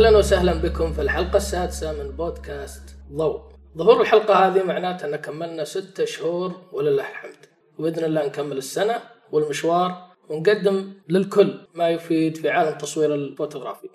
[0.00, 2.82] أهلا وسهلا بكم في الحلقة السادسة من بودكاست
[3.12, 3.40] ضوء.
[3.76, 7.46] ظهور الحلقة هذه معناته أن كملنا ستة شهور ولله الحمد.
[7.78, 8.98] وبإذن الله نكمل السنة
[9.32, 13.88] والمشوار ونقدم للكل ما يفيد في عالم التصوير الفوتوغرافي.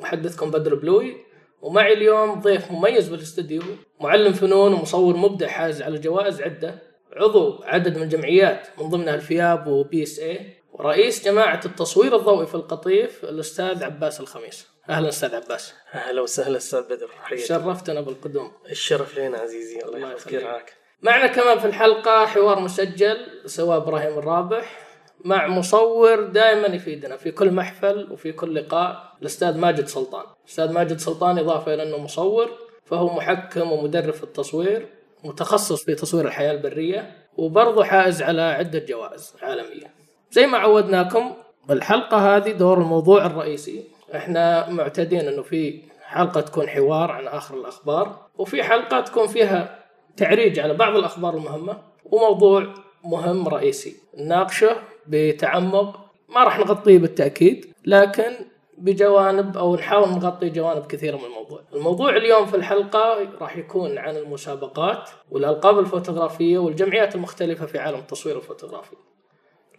[0.00, 1.16] محدثكم بدر بلوي
[1.60, 3.62] ومعي اليوم ضيف مميز بالاستديو
[4.00, 9.66] معلم فنون ومصور مبدع حاز على جوائز عدة عضو عدد من الجمعيات من ضمنها الفياب
[9.66, 15.74] وبي إس اي ورئيس جماعة التصوير الضوئي في القطيف الأستاذ عباس الخميس أهلا أستاذ عباس.
[15.94, 18.52] أهلا وسهلا أستاذ بدر حياك شرفتنا بالقدوم.
[18.70, 20.74] الشرف لنا عزيزي الله الله يحفظك يخليك.
[21.02, 24.78] معنا كمان في الحلقة حوار مسجل سواه إبراهيم الرابح
[25.24, 30.24] مع مصور دائما يفيدنا في كل محفل وفي كل لقاء الأستاذ ماجد سلطان.
[30.44, 32.50] الأستاذ ماجد سلطان إضافة إلى أنه مصور
[32.84, 34.86] فهو محكم ومدرب في التصوير
[35.24, 39.94] متخصص في تصوير الحياة البرية وبرضه حائز على عدة جوائز عالمية.
[40.30, 41.34] زي ما عودناكم
[41.70, 43.84] الحلقة هذه دور الموضوع الرئيسي.
[44.16, 49.78] إحنا معتادين انه في حلقة تكون حوار عن آخر الأخبار وفي حلقة تكون فيها
[50.16, 52.74] تعريج على بعض الأخبار المهمة وموضوع
[53.04, 58.32] مهم رئيسي نناقشه بتعمق ما راح نغطيه بالتأكيد لكن
[58.78, 61.60] بجوانب أو نحاول نغطي جوانب كثيرة من الموضوع.
[61.74, 68.36] الموضوع اليوم في الحلقة راح يكون عن المسابقات والألقاب الفوتوغرافية والجمعيات المختلفة في عالم التصوير
[68.36, 68.96] الفوتوغرافي.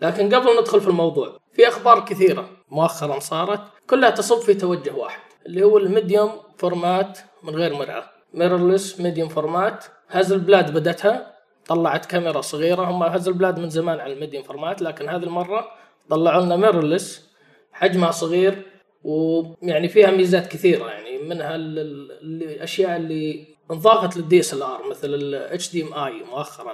[0.04, 5.20] لكن قبل ندخل في الموضوع في أخبار كثيرة مؤخرا صارت كلها تصب في توجه واحد
[5.46, 11.34] اللي هو الميديوم فورمات من غير مرآة ميرورلس ميديوم فورمات هذه البلاد بدتها
[11.68, 15.68] طلعت كاميرا صغيرة هم هذه البلاد من زمان على الميديوم فورمات لكن هذه المرة
[16.10, 17.30] طلعوا لنا ميرورلس
[17.72, 18.62] حجمها صغير
[19.04, 24.90] ويعني فيها ميزات كثيرة يعني منها ال- ال- الأشياء اللي انضافت للدي اس ال ار
[24.90, 26.74] مثل الاتش دي ام اي مؤخرا.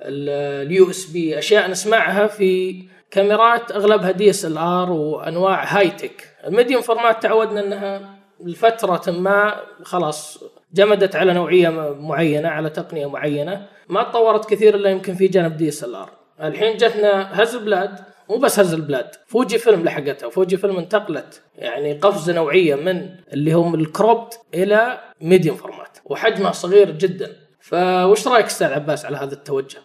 [0.00, 6.28] اليو اس بي أشياء نسمعها في كاميرات أغلبها دي اس ال ار وأنواع هاي تك
[6.46, 10.44] الميديوم فورمات تعودنا أنها لفترة ما خلاص
[10.74, 11.68] جمدت على نوعية
[12.00, 13.66] معينة على تقنية معينة.
[13.88, 16.10] ما تطورت كثير إلا يمكن في جانب دي اس ال ار
[16.42, 17.98] الحين جتنا هز البلاد
[18.28, 20.28] مو بس هز البلاد فوجي فيلم لحقتها.
[20.30, 26.90] فوجي فيلم انتقلت يعني قفزة نوعية من اللي هم الكروبت إلى ميديوم فورمات وحجمها صغير
[26.90, 27.36] جدا.
[27.62, 29.78] فوش رأيك أستاذ عباس على هذا التوجه؟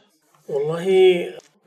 [0.49, 0.87] والله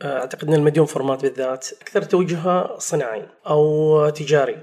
[0.02, 4.56] آه، أعتقد إن المديوم فورمات بالذات أكثر توجهها صناعي أو تجاري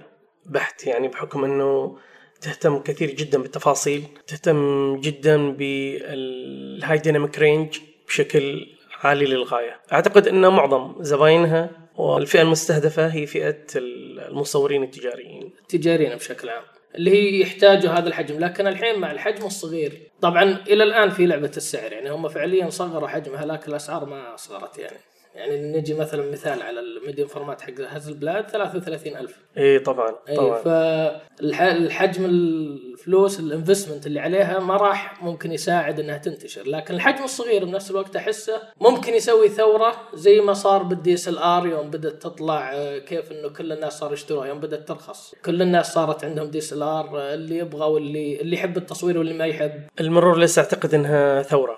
[0.46, 1.98] بحت يعني بحكم إنه
[2.42, 7.78] تهتم كثير جدا بالتفاصيل تهتم جدا بالهاي ديناميك رينج
[8.08, 8.68] بشكل
[9.04, 16.64] عالي للغاية أعتقد إن معظم زباينها والفئة المستهدفة هي فئة المصورين التجاريين تجاريا بشكل عام
[16.96, 21.52] اللي هي يحتاجوا هذا الحجم لكن الحين مع الحجم الصغير طبعا إلى الآن في لعبة
[21.58, 24.98] السعر يعني هم فعليا صغروا حجمها لكن الأسعار ما صغرت يعني.
[25.38, 30.62] يعني نجي مثلا مثال على الميديوم فورمات حق هذا البلاد 33000 اي طبعا اي طبعا.
[30.62, 36.68] فالحجم الفلوس الانفستمنت اللي عليها ما راح ممكن يساعد إنها تنتشر.
[36.68, 41.38] لكن الحجم الصغير بنفس الوقت أحسه ممكن يسوي ثورة زي ما صار بالدي اس ال
[41.38, 45.36] ار يوم بدأت تطلع آه، كيف إنه كل الناس صاروا يشتروها يوم بدأت ترخص.
[45.46, 49.34] كل الناس صارت عندهم دي اس ال ار اللي يبغى واللي اللي يحب التصوير واللي
[49.34, 49.82] ما يحب.
[50.00, 51.78] المرور لسه أعتقد إنها ثورة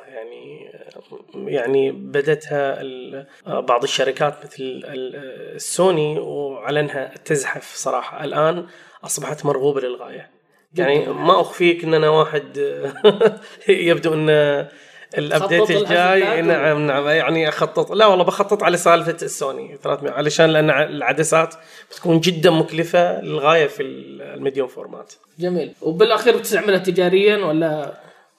[1.36, 2.84] يعني بدتها
[3.46, 5.16] بعض الشركات مثل ال-
[5.56, 8.24] السوني واعلنها تزحف صراحة.
[8.24, 8.66] الآن
[9.04, 10.30] أصبحت مرغوبة للغاية.
[10.76, 12.58] يعني ما أخفيك إن أنا واحد
[13.68, 14.30] يبدو إن
[15.18, 16.42] الأبديت الجاي.
[16.42, 17.92] نعم نعم يعني أخطط.
[17.92, 21.56] لا والله بخطط على سالفة السوني 300 علشان لأن العدسات
[21.92, 25.14] بتكون جدا مكلفة للغاية في الميديوم فورمات.
[25.40, 25.74] جميل.
[25.82, 27.94] وبالأخير بتستعملها تجاريا ولا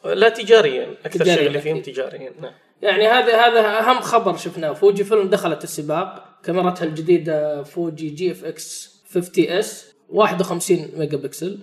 [0.05, 1.83] لا تجاريا أكثر شيء اللي فيهم.
[1.83, 2.53] تجاريا نعم.
[2.83, 4.73] يعني هذا هذا أهم خبر شفناه.
[4.73, 11.59] فوجي فيلم دخلت السباق كاميرتها الجديدة فوجي جي إف إكس 50 إس 51 ميجا بكسل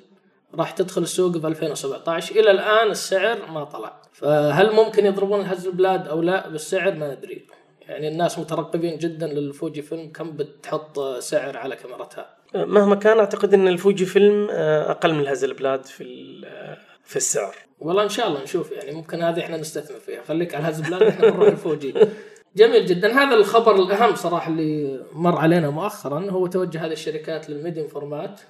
[0.56, 4.02] راح تدخل السوق في 2017 إلى الآن السعر ما طلع.
[4.14, 7.46] فهل ممكن يضربون هز البلاد أو لا؟ بالسعر ما ندري
[7.82, 10.12] يعني الناس مترقبين جدا للفوجي فيلم.
[10.12, 15.46] كم بتحط سعر على كاميرتها مهما كان أعتقد إن الفوجي فيلم آه، أقل من هذا
[15.46, 16.04] البلاد في
[16.46, 16.78] آه،
[17.08, 17.56] في السعر.
[17.80, 20.24] والله إن شاء الله نشوف يعني ممكن هذه إحنا نستثمر فيها.
[20.24, 21.94] خليك على هز بلاد إحنا نروح الفوجي.
[22.56, 23.14] جميل جدا.
[23.14, 28.42] هذا الخبر الأهم صراحة اللي مر علينا مؤخرا هو توجه هذه الشركات للميديوم فورمات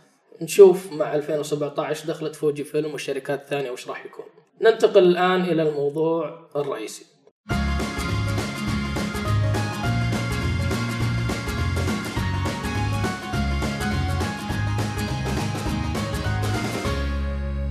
[0.41, 4.25] نشوف مع 2017 دخلت فوجي فيلم والشركات الثانية وش راح يكون.
[4.61, 7.05] ننتقل الآن إلى الموضوع الرئيسي.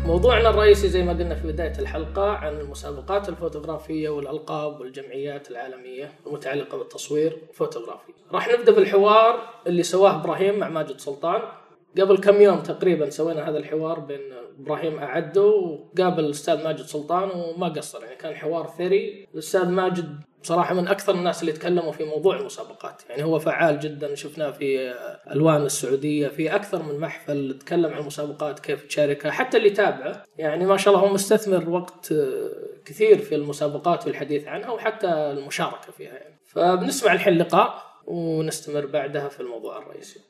[0.06, 6.79] موضوعنا الرئيسي زي ما قلنا في بداية الحلقة عن المسابقات الفوتوغرافية والألقاب والجمعيات العالمية المتعلقة
[6.79, 8.12] بالتصوير الفوتوغرافي.
[8.32, 11.43] راح نبدأ بالحوار اللي سواه إبراهيم مع ماجد سلطان
[12.00, 14.20] قبل كم يوم تقريبا سوينا هذا الحوار بين
[14.61, 19.26] إبراهيم أعدو وقابل الأستاذ ماجد سلطان وما قصر يعني كان حوار ثري.
[19.35, 23.03] الأستاذ ماجد بصراحة من أكثر الناس اللي تكلموا في موضوع المسابقات.
[23.11, 24.94] يعني هو فعال جدا شفناه في
[25.31, 30.23] ألوان السعودية في أكثر من محفل تكلم عن المسابقات كيف تشاركها حتى اللي تابعه.
[30.38, 32.15] يعني ما شاء الله هو مستثمر وقت
[32.85, 36.38] كثير في المسابقات والحديث عنها وحتى المشاركة فيها يعني.
[36.47, 40.21] فبنسمع الحين لقاء ونستمر بعدها في الموضوع الرئيسي.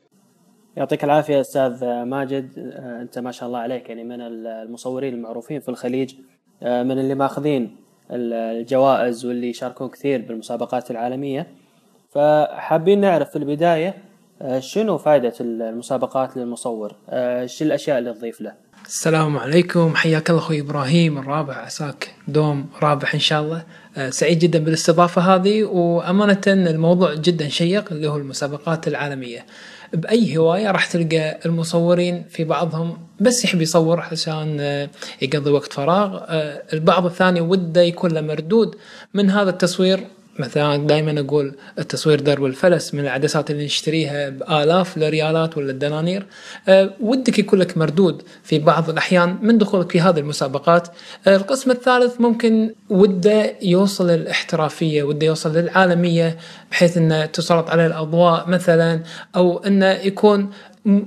[0.77, 2.59] يعطيك العافية أستاذ ماجد.
[3.01, 6.15] أنت ما شاء الله عليك يعني من المصورين المعروفين في الخليج
[6.63, 7.77] من اللي ماخذين
[8.11, 11.47] الجوائز واللي يشاركون كثير بالمسابقات العالمية
[12.15, 13.95] فحابين نعرف في البداية
[14.59, 16.89] شنو فائدة المسابقات للمصور؟
[17.47, 18.53] شو الأشياء اللي تضيف له؟
[18.87, 23.65] السلام عليكم حياك الله أخوي إبراهيم الرابع عساك دوم رابح إن شاء الله
[24.11, 29.47] سعيد جدا بالاستضافة هذه وأمانة الموضوع جدا شيق اللي هو المسابقات العالمية
[29.93, 34.61] بأي هواية راح تلقى المصورين في بعضهم بس يحب يصور عشان
[35.23, 36.25] يقضي وقت فراغ.
[36.73, 38.77] البعض الثاني وده يكون له مردود.
[39.15, 40.01] من هذا التصوير
[40.39, 46.27] مثلا دائما أقول التصوير درب الفلس من العدسات اللي نشتريها بآلاف الريالات ولا الدنانير
[46.69, 50.89] أه ودك يكون لك مردود في بعض الأحيان من دخولك في هذه المسابقات.
[51.27, 56.37] أه القسم الثالث ممكن وده يوصل للاحترافية وده يوصل للعالمية
[56.71, 59.01] بحيث إنه تسلط عليه الأضواء مثلا
[59.37, 60.51] أو إنه يكون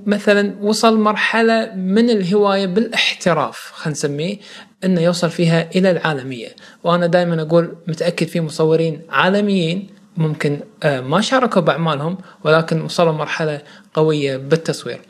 [0.06, 4.38] مثلا وصل مرحلة من الهواية بالاحتراف خلينا نسميه
[4.84, 6.48] إنه يوصل فيها إلى العالمية.
[6.84, 9.88] وأنا دائما أقول متأكد في مصورين عالميين
[10.18, 13.62] ممكن ما شاركوا بأعمالهم ولكن وصلوا مرحلة
[13.94, 15.02] قوية بالتصوير.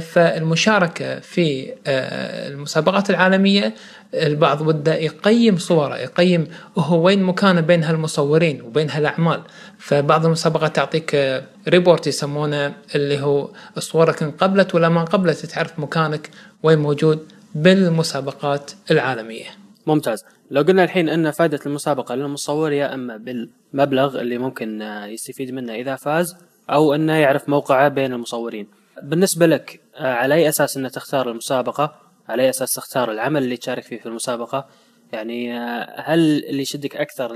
[0.00, 3.74] فالمشاركة في المسابقات العالمية
[4.14, 6.46] البعض وده يقيم صوره يقيم
[6.78, 9.42] هو وين مكانه بين هالمصورين وبين هالأعمال.
[9.80, 16.30] فبعض المسابقات تعطيك ريبورت يسمونه اللي هو صورك انقبلت ولا ما انقبلت تعرف مكانك
[16.62, 19.46] وين موجود بالمسابقات العالمية.
[19.86, 25.74] ممتاز، لو قلنا الحين أن فائدة المسابقة للمصور يا أما بالمبلغ اللي ممكن يستفيد منه
[25.74, 26.36] إذا فاز
[26.70, 28.66] أو انه يعرف موقعه بين المصورين.
[29.02, 31.94] بالنسبة لك على أي أساس أنك تختار المسابقة؟
[32.28, 34.68] على أي أساس تختار العمل اللي تشارك فيه في المسابقة؟
[35.12, 35.58] يعني
[35.96, 37.30] هل اللي يشدك أكثر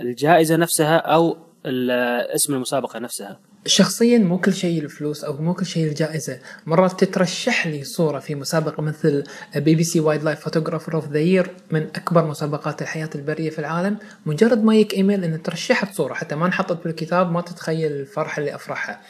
[0.00, 1.36] الجائزة نفسها أو
[1.66, 6.38] اسم المسابقة نفسها؟ شخصيا مو كل شيء الفلوس أو مو كل شيء الجائزة.
[6.66, 9.24] مرات تترشح لي صورة في مسابقة مثل
[9.56, 13.96] بي بي سي Wildlife Photographer of the Year من أكبر مسابقات الحياة البرية في العالم.
[14.26, 18.54] مجرد ما يجيك إيميل ان ترشحت صورة حتى ما انحطت بالكتاب ما تتخيل الفرحة اللي
[18.54, 19.00] أفرحها.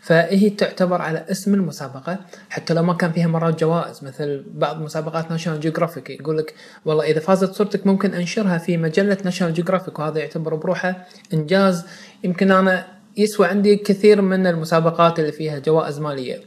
[0.00, 2.18] فهي تعتبر على اسم المسابقة
[2.50, 6.54] حتى لو ما كان فيها مرات جوائز مثل بعض مسابقات ناشونال جيوغرافيك يقول لك
[6.84, 11.84] والله إذا فازت صورتك ممكن أنشرها في مجلة ناشونال جيوغرافيك وهذا يعتبر بروحه إنجاز.
[12.24, 16.40] يمكن أنا يسوى عندي كثير من المسابقات اللي فيها جوائز مالية.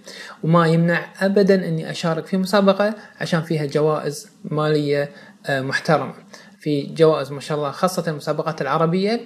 [0.44, 5.10] وما يمنع أبدا أني أشارك في مسابقة عشان فيها جوائز مالية
[5.50, 6.14] محترمة.
[6.60, 9.22] في جوائز ما شاء الله خاصة المسابقات العربية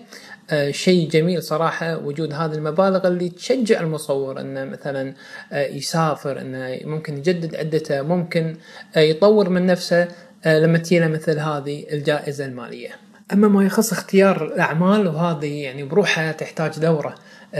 [0.70, 5.14] شيء جميل صراحة وجود هذه المبالغ اللي تشجع المصور أنه مثلا
[5.54, 8.56] يسافر أنه ممكن يجدد عدته ممكن
[8.98, 10.08] يطور من نفسه
[10.46, 13.09] لما تجينا مثل هذه الجائزة المالية.
[13.34, 17.16] أما ما يخص اختيار الأعمال وهذه يعني بروحها تحتاج دورة.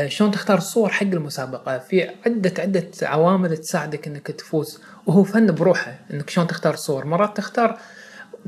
[0.08, 6.00] شلون تختار الصور حق المسابقة؟ في عدة عدة عوامل تساعدك إنك تفوز وهو فن بروحه
[6.14, 7.78] إنك شلون تختار الصور مرات تختار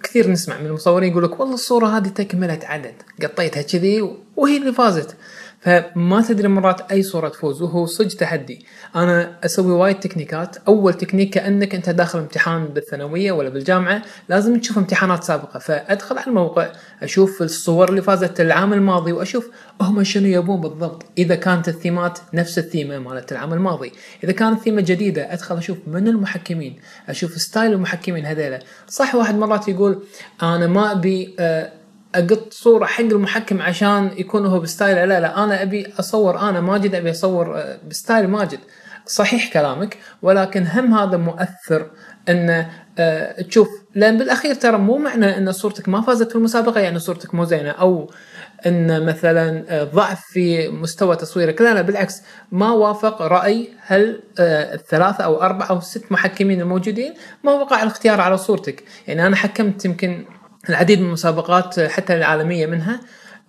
[0.04, 4.74] كثير نسمع من المصورين يقول لك والله الصورة هذه تكملت عدد قطيتها كذي وهي اللي
[4.74, 5.16] فازت.
[5.62, 8.66] فما تدري مرات أي صورة تفوز وهو صدق تحدي.
[8.96, 10.58] أنا أسوي وايد تكنيكات.
[10.68, 15.60] أول تكنيك كأنك أنت داخل امتحان بالثانوية ولا بالجامعة لازم تشوف امتحانات سابقة.
[15.60, 16.72] فأدخل على الموقع
[17.04, 19.50] أشوف الصور اللي فازت العام الماضي وأشوف
[19.82, 21.06] هم شنو يبون بالضبط.
[21.18, 23.92] إذا كانت ال themes نفس الثيمة مالت العام الماضي.
[24.24, 28.60] إذا كانت ثيمه جديدة أدخل أشوف من المحكمين أشوف style المحكمين هذيلا.
[28.88, 30.04] صح واحد مرات يقول
[30.44, 31.81] أنا ما أبي أه
[32.16, 36.62] أقط صورة حق المحكم عشان يكون هو ب style لا لا أنا أبي أصور أنا
[36.62, 38.60] ماجد أبي أصور ب style ماجد.
[39.06, 41.90] صحيح كلامك ولكن هم هذا مؤثر
[42.30, 42.66] إن
[43.00, 47.36] أه تشوف لأن بالأخير ترى مو معنى إن صورتك ما فازت في المسابقة يعني صورتك
[47.36, 47.70] مو زينة.
[47.70, 48.12] أو
[48.66, 49.64] إن مثلا
[49.94, 51.62] ضعف في مستوى تصويرك.
[51.62, 57.14] لا لا بالعكس ما وافق رأي هل الثلاثة أو أربعة أو ست محكمين الموجودين
[57.44, 58.84] ما وقع الاختيار على صورتك.
[59.08, 60.26] يعني أنا حكمت يمكن
[60.70, 63.00] العديد من المسابقات حتى العالمية منها.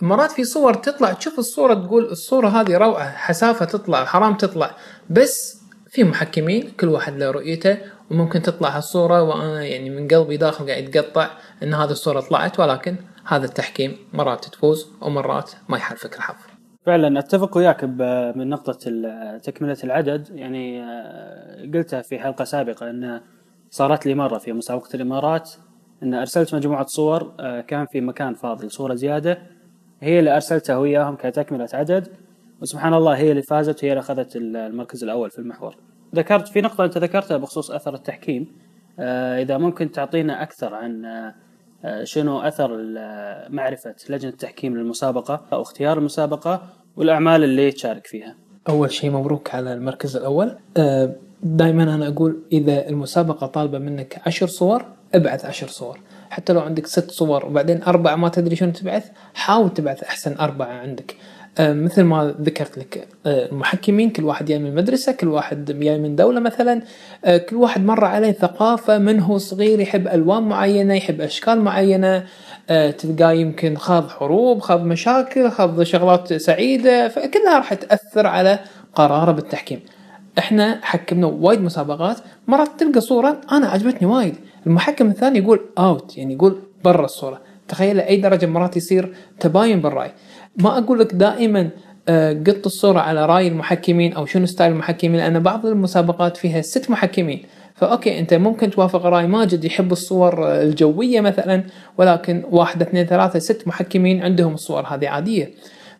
[0.02, 4.70] مرات في صور تطلع تشوف الصورة تقول الصورة هذه روعة حسافة تطلع حرام تطلع.
[5.10, 7.78] بس في محكمين كل واحد له رؤيته
[8.10, 11.30] وممكن تطلع هالصورة وأنا يعني من قلبي داخل قاعد يتقطع
[11.62, 16.34] إن هذه الصورة طلعت ولكن هذا التحكيم مرات تفوز ومرات ما يحالفك الحظ.
[16.86, 17.84] فعلا أتفق وياك
[18.36, 20.28] من نقطة ال- تكملة العدد.
[20.34, 23.20] يعني آه، قلتها في حلقة سابقة إن
[23.70, 25.50] صارت لي مرة في مسابقة الإمارات
[26.02, 29.38] إن أرسلت مجموعة صور آه، كان في مكان فاضل صورة زيادة
[30.00, 32.08] هي اللي أرسلتها وياهم كتكملة عدد
[32.62, 35.76] وسبحان الله هي اللي فازت وهي اللي أخذت ال- المركز الأول في المحور.
[36.14, 38.46] ذكرت في نقطة أنت ذكرتها بخصوص أثر التحكيم
[38.98, 41.04] آه، إذا ممكن تعطينا أكثر عن
[41.84, 42.68] آه، شنو أثر
[43.48, 46.62] معرفة لجنة التحكيم للمسابقة أو اختيار المسابقة
[46.96, 48.34] والأعمال اللي تشارك فيها.
[48.68, 50.56] أول شيء مبروك على المركز الأول
[51.42, 54.84] دائما أنا أقول إذا المسابقة طالبة منك عشر صور
[55.14, 56.00] ابعث عشر صور.
[56.30, 60.66] حتى لو عندك ست صور وبعدين أربعة ما تدري شنو تبعث حاول تبعث أحسن أربعة
[60.66, 61.16] عندك.
[61.58, 65.98] آه، مثل ما ذكرت لك آه، المحكمين كل واحد جاي من مدرسة كل واحد جاي
[65.98, 66.82] من دولة مثلا.
[67.24, 72.24] آه، كل واحد مر عليه ثقافة من هو صغير يحب ألوان معينة يحب أشكال معينة.
[72.98, 78.58] تلقاه يمكن خاض حروب خاض مشاكل خاض شغلات سعيدة فكلها راح تأثر على
[78.94, 79.80] قراره بالتحكيم.
[80.38, 82.16] إحنا حكمنا وايد مسابقات
[82.48, 84.34] مرات تلقى صورة أنا عجبتني وايد.
[84.66, 87.40] المحكم الثاني يقول out يعني يقول برا الصورة.
[87.68, 90.12] تخيل أي درجة مرات يصير تباين بالرأي.
[90.56, 91.70] ما أقول لك دائما
[92.08, 96.90] آه، قط الصورة على رأي المحكمين أو شنو style المحكمين لأن بعض المسابقات فيها ست
[96.90, 97.42] محكمين.
[97.74, 101.64] ف okay أنت ممكن توافق رأي ماجد يحب الصور الجوية مثلا
[101.98, 105.50] ولكن واحد اثنين ثلاثة ست محكمين عندهم الصور هذه عادية.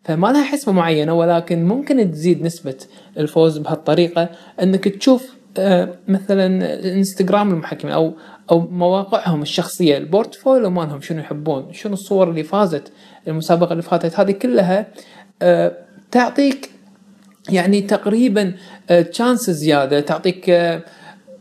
[0.04, 2.75] فما لها حسبة معينة ولكن ممكن تزيد نسبة
[3.16, 4.28] الفوز بهالطريقة
[4.62, 6.47] إنك تشوف آه، مثلا
[6.94, 8.12] إنستغرام المحكمين أو
[8.50, 12.92] أو مواقعهم الشخصية ال portfolio مالهم شنو يحبون شنو الصور اللي فازت
[13.28, 14.87] المسابقة اللي فاتت هذه كلها
[15.42, 15.73] آه،
[16.11, 16.71] تعطيك
[17.49, 18.54] يعني تقريبا
[19.11, 20.82] chance زيادة تعطيك آه،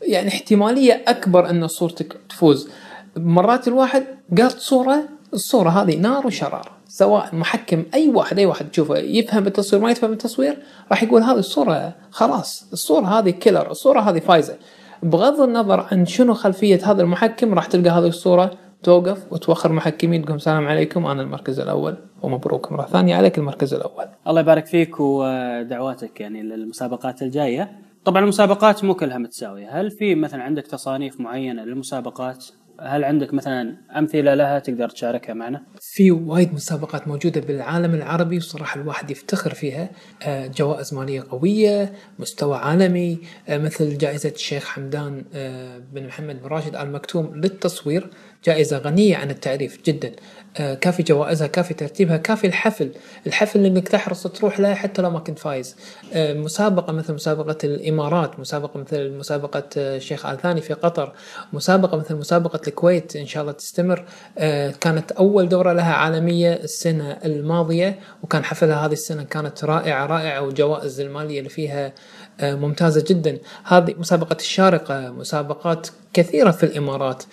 [0.02, 2.70] يعني احتمالية أكبر إن صورتك تفوز.
[3.18, 4.04] مرات الواحد
[4.38, 5.04] قالت صورة
[5.34, 6.81] الصورة هذه نار وشرار.
[6.92, 10.58] سواء محكم أي واحد أي واحد تشوفه يفهم التصوير ما يفهم التصوير
[10.90, 14.56] راح يقول هذه الصورة خلاص الصورة هذه كيلر الصورة هذه فايزة
[15.04, 18.52] بغض النظر عن شنو خلفية هذا المحكم راح تلقى هذه الصورة
[18.84, 24.06] توقف وتوخر محكمين تقول السلام عليكم أنا المركز الأول ومبروك مرة ثانية عليك المركز الأول
[24.28, 27.72] الله يبارك فيك ودعواتك يعني للمسابقات الجاية.
[28.06, 32.46] طبعا المسابقات مو كلها متساوية، هل في مثلا عندك تصانيف معينة للمسابقات؟
[32.84, 38.82] هل عندك مثلا أمثلة لها تقدر تشاركها معنا؟ في وايد مسابقات موجودة بالعالم العربي وصراحة
[38.82, 39.90] الواحد يفتخر فيها.
[40.24, 43.18] آه، جوائز مالية قوية مستوى عالمي.
[43.50, 48.10] آه، مثل جائزة الشيخ حمدان آه، بن محمد بن راشد آل مكتوم للتصوير.
[48.46, 50.12] جائزة غنية عن التعريف جدا.
[50.56, 52.92] كافي جوائزها كافي ترتيبها كافي الحفل.
[53.28, 55.76] الحفل إنك تحرص تروح له حتى لو ما كنت فايز.
[56.16, 61.14] مسابقة مثل مسابقة الإمارات مسابقة مثل مسابقة آه، الشيخ آل ثاني في قطر
[61.54, 64.06] مسابقة مثل مسابقة الكويت إن شاء الله تستمر.
[64.38, 70.42] آه، كانت أول دورة لها عالمية السنة الماضية وكان حفلها هذه السنة كانت رائعة رائعة
[70.42, 71.94] والجوائز المالية اللي فيها
[72.40, 73.38] آه، ممتازة جدا.
[73.64, 77.24] هذه مسابقة الشارقة مسابقات كثيرة في الإمارات.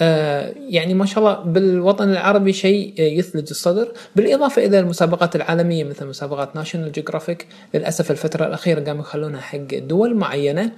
[0.00, 3.92] يعني ما شاء الله بالوطن العربي شيء آه، يثلج الصدر.
[4.16, 10.16] بالإضافة إلى المسابقات العالمية مثل مسابقات ناشونال جيوغرافيك للأسف الفترة الأخيرة قاموا يخلونها حق دول
[10.16, 10.70] معينة.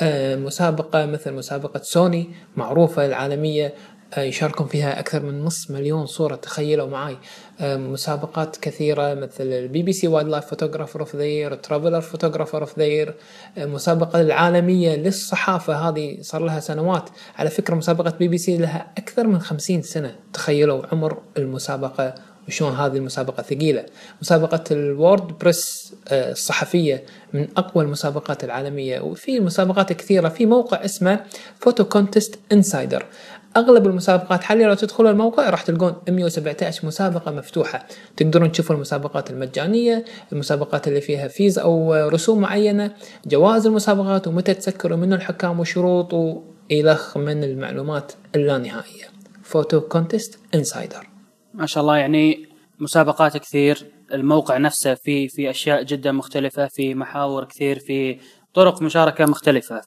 [0.00, 3.66] آه، مسابقة مثل مسابقة سوني معروفة العالمية.
[3.66, 3.72] آه،
[4.18, 6.34] يشاركون فيها أكثر من نصف مليون صورة.
[6.34, 7.16] تخيلوا معي
[7.60, 12.78] آه، مسابقات كثيرة مثل البي بي سي Wildlife Photographer of the Year Traveler Photographer of
[12.78, 13.14] the Year
[13.58, 15.88] المسابقة العالمية للصحافة.
[15.88, 17.10] هذه صار لها سنوات.
[17.36, 20.16] على فكرة مسابقة بي بي سي لها أكثر من خمسين سنة.
[20.32, 22.14] تخيلوا عمر المسابقة
[22.48, 23.84] وشلون هذه المسابقة ثقيلة.
[24.22, 29.00] مسابقة الوورد بريس آه، الصحفية من أقوى المسابقات العالمية.
[29.00, 31.20] وفي مسابقات كثيرة في موقع اسمه
[31.60, 33.06] فوتو كونتست انسايدر
[33.56, 37.86] أغلب المسابقات حاليا لو تدخلوا الموقع راح تلقون 117 مسابقة مفتوحة.
[38.16, 42.94] تقدرون تشوفوا المسابقات المجانية المسابقات اللي فيها fees أو رسوم معينة
[43.26, 49.04] جوائز المسابقات ومتى تسكروا منه الحكام وشروط والخ من المعلومات اللانهائية.
[49.42, 51.08] فوتو كونتست انسايدر
[51.54, 57.44] ما شاء الله يعني مسابقات كثير الموقع نفسه في في أشياء جدا مختلفة في محاور
[57.44, 58.18] كثير في
[58.54, 59.80] طرق مشاركة مختلفة.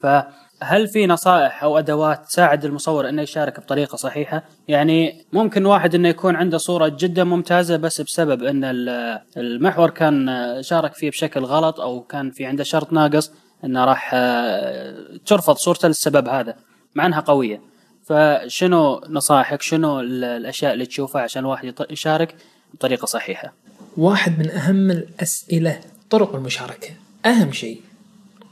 [0.61, 6.09] فهل في نصائح أو أدوات تساعد المصور إنه يشارك بطريقة صحيحة؟ يعني ممكن واحد إنه
[6.09, 10.27] يكون عنده صورة جدا ممتازة بس بسبب إن ال- المحور كان
[10.61, 13.31] شارك فيه بشكل غلط أو كان في عنده شرط ناقص
[13.63, 14.95] إنه راح آه،
[15.25, 16.55] ترفض صورته للسبب هذا
[16.95, 17.61] مع إنها قوية.
[18.05, 22.35] فشنو نصائحك؟ شنو ال- الأشياء اللي تشوفها عشان الواحد يشارك
[22.73, 23.53] بطريقة صحيحة؟
[23.97, 26.89] واحد من أهم الأسئلة طرق المشاركة
[27.25, 27.81] أهم شيء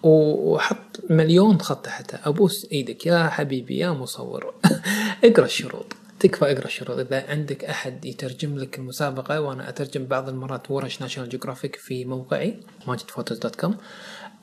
[0.05, 4.53] وحط مليون خط تحته أبوس إيدك يا حبيبي يا مصور.
[5.23, 5.85] اقرأ الشروط.
[6.19, 6.99] تكفى اقرأ الشروط.
[6.99, 12.59] إذا عندك أحد يترجم لك المسابقة وأنا أترجم بعض المرات ورش ناشونال جيوغرافيك في موقعي
[12.87, 13.77] ماجدفوتوز dot com.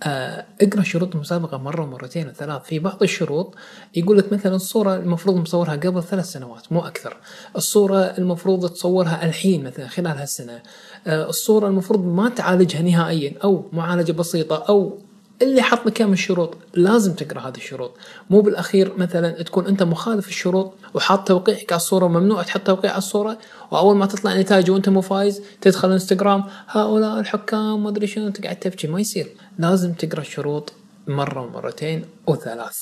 [0.02, 2.62] آه، اقرأ شروط المسابقة مرة ومرتين وثلاث.
[2.62, 3.54] في بعض الشروط
[3.96, 7.16] يقول لك مثلا الصورة المفروض مصورها قبل ثلاث سنوات مو أكثر.
[7.56, 10.62] الصورة المفروض تصورها الحين مثلا خلال هالسنة.
[11.06, 15.11] آه، الصورة المفروض ما تعالجها نهائيا أو معالجة بسيطة أو
[15.42, 17.94] اللي حط لك من الشروط لازم تقرأ هذه الشروط.
[18.30, 22.98] مو بالأخير مثلا تكون أنت مخالف الشروط وحاط توقيعك على الصورة ممنوع تحط توقيع على
[22.98, 23.38] الصورة
[23.70, 28.56] وأول ما تطلع نتائج وأنت مو فايز تدخل إنستغرام هؤلاء الحكام ما أدري شنو تقعد
[28.56, 28.86] تبكي.
[28.86, 29.28] ما يصير.
[29.58, 30.72] لازم تقرأ الشروط
[31.06, 32.78] مرة ومرتين وثلاث.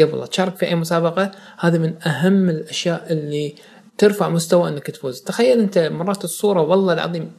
[0.00, 3.54] قبل لا تشارك في أي مسابقة هذه من أهم الأشياء اللي
[3.98, 5.20] ترفع مستوى إنك تفوز.
[5.20, 7.32] تخيل أنت مرات الصورة والله العظيم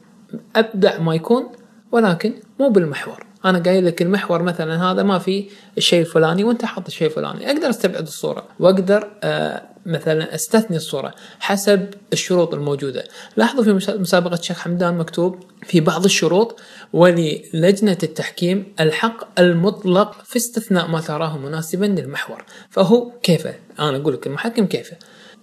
[0.56, 1.48] أبدع ما يكون
[1.92, 3.26] ولكن مو بالمحور.
[3.44, 7.70] أنا قايل لك المحور مثلا هذا ما في الشيء الفلاني وأنت حاط الشيء الفلاني أقدر
[7.70, 13.04] أستبعد الصورة وأقدر آه مثلا أستثني الصورة حسب الشروط الموجودة.
[13.36, 16.60] لاحظوا في مسا- مسابقة شيخ حمدان مكتوب في بعض الشروط
[16.92, 22.44] وللجنة التحكيم الحق المطلق في استثناء ما تراه مناسبا للمحور.
[22.70, 24.96] فهو كيفه أنا أقول لك المحكم كيفه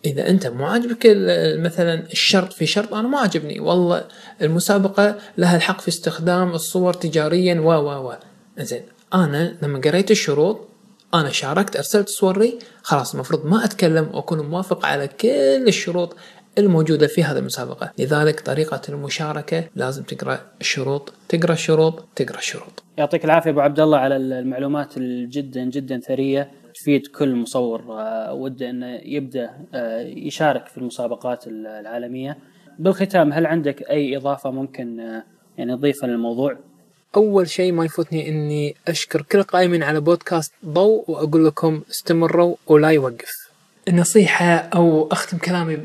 [0.05, 0.99] إذا أنت مو عاجبك
[1.59, 4.03] مثلا الشرط في شرط أنا ما عجبني والله
[4.41, 8.13] المسابقة لها الحق في استخدام الصور تجاريا و و و.
[8.59, 8.81] زين
[9.13, 10.67] أنا لما قريت الشروط
[11.13, 16.15] أنا شاركت أرسلت صوري خلاص المفروض ما أتكلم وأكون موافق على كل الشروط
[16.57, 17.91] الموجودة في هذه المسابقة.
[17.99, 23.97] لذلك طريقة المشاركة لازم تقرأ الشروط تقرأ الشروط تقرأ الشروط يعطيك العافية أبو عبد الله
[23.97, 26.51] على المعلومات الجدا جدا ثرية.
[26.75, 32.37] تفيد كل مصور آه، وده انه يبدأ آه، يشارك في المسابقات العالمية.
[32.79, 35.23] بالختام هل عندك أي إضافة ممكن آه،
[35.57, 36.57] يعني تضيفها للموضوع؟
[37.15, 42.89] أول شيء ما يفوتني إني أشكر كل القائمين على بودكاست ضوء وأقول لكم استمروا ولا
[42.89, 43.49] يوقف
[43.87, 45.77] النصيحة أو أختم كلامي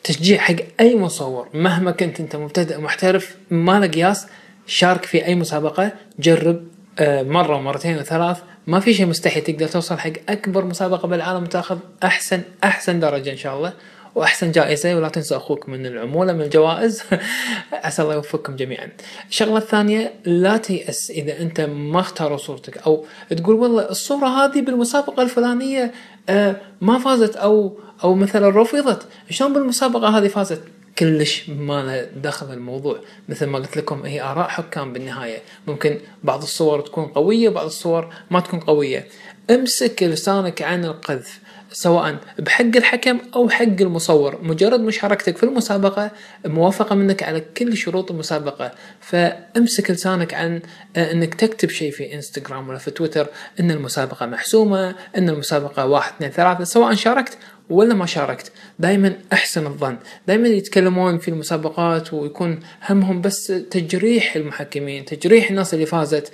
[0.00, 4.26] بتشجيع حق أي مصور مهما كنت أنت مبتدئ محترف ما له قياس
[4.66, 6.64] شارك في أي مسابقة جرب
[6.98, 11.78] آه، مرة ومرتين وثلاث ما في شيء مستحيل تقدر توصل حق أكبر مسابقة بالعالم وتاخذ
[12.02, 13.72] أحسن أحسن درجة إن شاء الله
[14.14, 17.02] وأحسن جائزة ولا تنسى أخوك من العمولة من الجوائز
[17.72, 18.88] عسى الله يوفقكم جميعا.
[19.28, 25.22] الشغلة الثانية لا تيأس إذا أنت ما اختاروا صورتك أو تقول والله الصورة هذه بالمسابقة
[25.22, 25.92] الفلانية
[26.28, 30.62] آه، ما فازت أو أو مثلا رفضت، شلون بالمسابقة هذه فازت؟
[30.98, 32.98] كلش ما له دخل الموضوع.
[33.28, 35.38] مثل ما قلت لكم هي آراء حكام بالنهاية.
[35.66, 39.06] ممكن بعض الصور تكون قوية بعض الصور ما تكون قوية.
[39.50, 41.40] امسك لسانك عن القذف
[41.72, 44.38] سواء بحق الحكم أو حق المصور.
[44.42, 46.10] مجرد مشاركتك في المسابقة
[46.46, 48.72] موافقة منك على كل شروط المسابقة.
[49.00, 50.60] فامسك لسانك عن
[50.96, 53.26] آه، إنك تكتب شيء في إنستغرام ولا في تويتر
[53.60, 57.38] إن المسابقة محسومة إن المسابقة واحد اثنين ثلاثة سواء شاركت
[57.70, 58.52] ولا ما شاركت.
[58.78, 59.96] دائما أحسن الظن.
[60.26, 66.32] دائما يتكلمون في المسابقات ويكون همهم بس تجريح المحكمين تجريح الناس اللي فازت.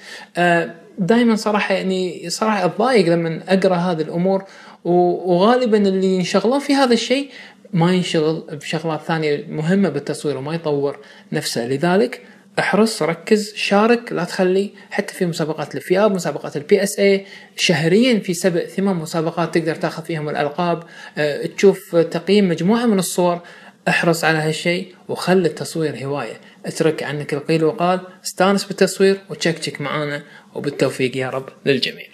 [0.98, 4.44] دائما صراحة يعني صراحة أتضايق لما أقرأ هذه الأمور
[4.84, 7.30] وغالبا اللي ينشغلون في هذا الشيء
[7.72, 10.98] ما ينشغل بشغلات ثانية مهمة بالتصوير وما يطور
[11.32, 11.66] نفسه.
[11.66, 12.20] لذلك
[12.60, 18.34] احرص ركز شارك لا تخلي حتى في مسابقات الفياب مسابقات البي اس اي شهريا في
[18.34, 20.82] سبع ثمان مسابقات تقدر تاخذ فيهم الألقاب.
[21.18, 23.40] أه، تشوف تقييم مجموعة من الصور.
[23.88, 26.40] احرص على هالشيء وخلي التصوير هواية.
[26.66, 30.22] اترك عنك القيل وقال استانس بالتصوير وتشكشك معانا.
[30.54, 32.06] وبالتوفيق يا رب للجميع.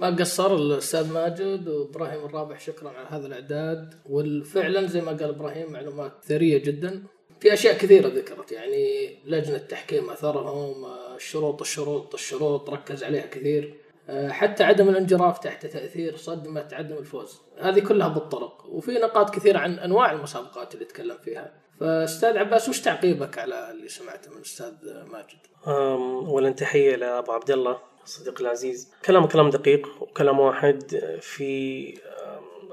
[0.00, 3.94] ما قصر الأستاذ ماجد وإبراهيم الرابح شكرا على هذا الإعداد.
[4.06, 7.02] وفعلا زي ما قال إبراهيم معلومات ثرية جدا.
[7.42, 13.74] في أشياء كثيرة ذكرت يعني لجنة تحكيم أثرهم الشروط الشروط الشروط ركز عليها كثير.
[14.08, 17.40] آه، حتى عدم الانجراف تحت تأثير صدمة عدم الفوز.
[17.58, 18.66] هذه كلها بالطرق.
[18.68, 21.54] وفي نقاط كثيرة عن أنواع المسابقات اللي تكلم فيها.
[21.80, 24.74] فأستاذ عباس وش تعقيبك على اللي سمعته من الاستاذ
[25.12, 28.92] ماجد؟ اولا تحية لابو عبد الله صديقي العزيز.
[29.04, 31.94] كلام كلام دقيق وكلام واحد في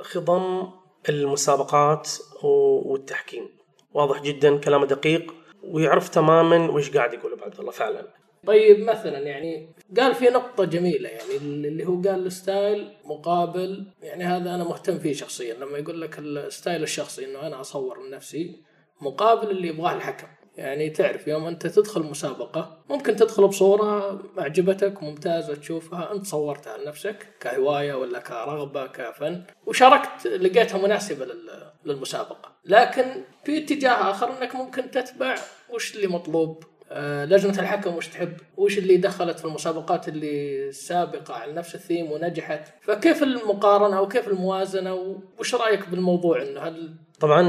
[0.01, 0.71] خضم
[1.09, 2.09] المسابقات
[2.43, 3.58] والتحكيم.
[3.93, 8.07] واضح جدا كلامه دقيق ويعرف تماما وش قاعد يقول ابو عبد الله فعلا.
[8.47, 14.23] طيب مثلا يعني قال في نقطة جميلة يعني اللي هو قال ال style مقابل يعني
[14.23, 18.09] هذا أنا مهتم فيه شخصيا لما يقول لك ال style الشخصي إنه أنا أصور من
[18.09, 18.63] نفسي
[19.01, 20.27] مقابل اللي يبغاه الحكم.
[20.59, 27.27] يعني تعرف يوم أنت تدخل مسابقة ممكن تدخل بصورة أعجبتك ممتازة تشوفها أنت صورتها لنفسك
[27.39, 32.51] كهواية ولا كرغبة كفن وشاركت لقيتها مناسبة لل- للمسابقة.
[32.65, 33.05] لكن
[33.43, 35.35] في اتجاه آخر أنك ممكن تتبع
[35.69, 41.33] وش اللي مطلوب؟ آه، لجنة الحكم وش تحب؟ وش اللي دخلت في المسابقات اللي سابقة
[41.33, 47.41] على نفس الثيم ونجحت؟ فكيف المقارنة وكيف الموازنة؟ وش رأيك بالموضوع إنه هل طبعا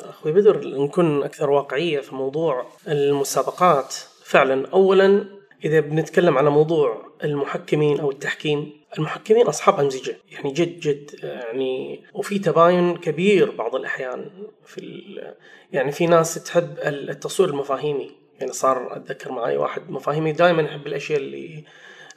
[0.00, 3.94] أخوي بدر نكون أكثر واقعية في موضوع المسابقات.
[4.24, 5.24] فعلا اولا
[5.64, 10.16] إذا بنتكلم على موضوع المحكمين أو التحكيم المحكمين أصحاب أمزجة.
[10.32, 14.30] يعني جد جد يعني وفي تباين كبير بعض الأحيان
[14.66, 15.02] في
[15.72, 18.10] يعني في ناس تحب التصوير المفاهيمي.
[18.40, 21.64] يعني صار أتذكر معي واحد مفاهيمي دائما يحب الأشياء اللي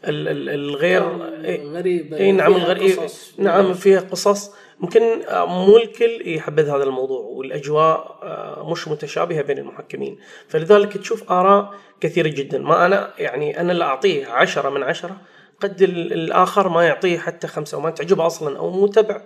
[0.08, 3.34] ال- ال- الغير إيه، غريبة اي نعم فيها الغريب قصص.
[3.38, 4.52] نعم فيها قصص.
[4.80, 10.18] ممكن آه، مو الكل يحبذ هذا الموضوع والأجواء آه، مش متشابهة بين المحكمين.
[10.48, 12.58] فلذلك تشوف آراء كثيرة جدا.
[12.60, 15.18] ما أنا يعني أنا اللي أعطيه عشرة من عشرة
[15.60, 19.22] قد ال- الآخر ما يعطيه حتى خمسة وما تعجبه أصلا أو مو تبع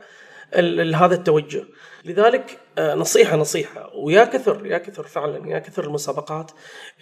[0.95, 1.63] هذا التوجه.
[2.05, 3.91] لذلك آه، نصيحة نصيحة.
[3.95, 6.51] ويا كثر يا كثر فعلا يا كثر المسابقات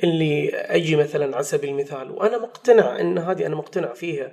[0.03, 2.11] اللي أجي مثلا على سبيل المثال.
[2.11, 4.31] وأنا مقتنع إن هذه أنا مقتنع فيها.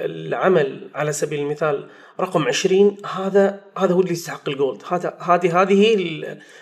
[0.00, 1.88] العمل على سبيل المثال
[2.20, 4.82] رقم 20 هذا هذا هو اللي يستحق الجولد.
[4.88, 5.96] هذا هذه هذه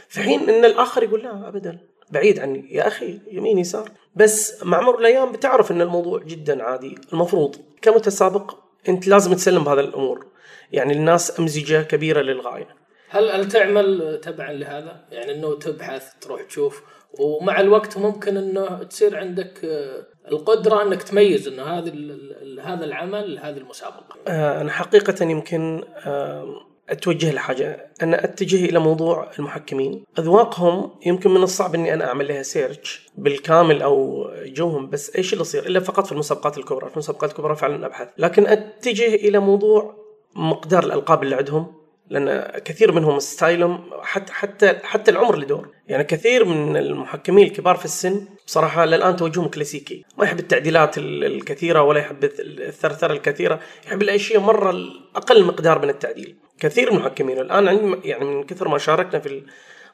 [0.09, 1.79] في حين إن الآخر يقول لا ابدا.
[2.11, 2.75] بعيد عني.
[2.75, 3.91] يا أخي يمين يسار.
[4.17, 6.99] بس مع مرور الأيام بتعرف إن الموضوع جدا عادي.
[7.13, 8.55] المفروض كمتسابق
[8.89, 10.27] أنت لازم تسلم بهذا الأمور.
[10.73, 12.69] يعني الناس أمزجة كبيرة للغاية.
[13.09, 16.83] هل هل تعمل تبعا لهذا؟ يعني إنه تبحث تروح تشوف.
[17.19, 19.61] ومع الوقت ممكن إنه تصير عندك
[20.29, 21.93] القدرة أنك تميز إنه هذا
[22.63, 24.17] هذا العمل هذه المسابقة.
[24.29, 26.55] آه، أنا حقيقة يمكن آه،
[26.89, 27.93] أتوجه لحاجة.
[28.03, 30.05] أنا أتجه إلى موضوع المحكمين.
[30.19, 35.43] أذواقهم يمكن من الصعب أني أنا أعمل لها سيرش بالكامل أو جوهم بس إيش اللي
[35.43, 36.89] يصير؟ إلا فقط في المسابقات الكبرى.
[36.89, 38.09] في المسابقات الكبرى فعلا أبحث.
[38.19, 39.95] لكن أتجه إلى موضوع
[40.35, 45.69] مقدار الألقاب اللي عندهم لأن كثير منهم ستايلهم حتى حتى حتى العمر له دور.
[45.93, 50.05] يعني كثير من المحكمين الكبار في السن بصراحة للآن توجههم كلاسيكي.
[50.19, 54.75] ما يحب التعديلات ال- الكثيرة ولا يحب الثرثرة الكثيرة يحب الأشياء مرة
[55.17, 56.37] أقل مقدار من التعديل.
[56.61, 59.43] كثير من المحكمين الآن عندي يعني من كثر ما شاركنا في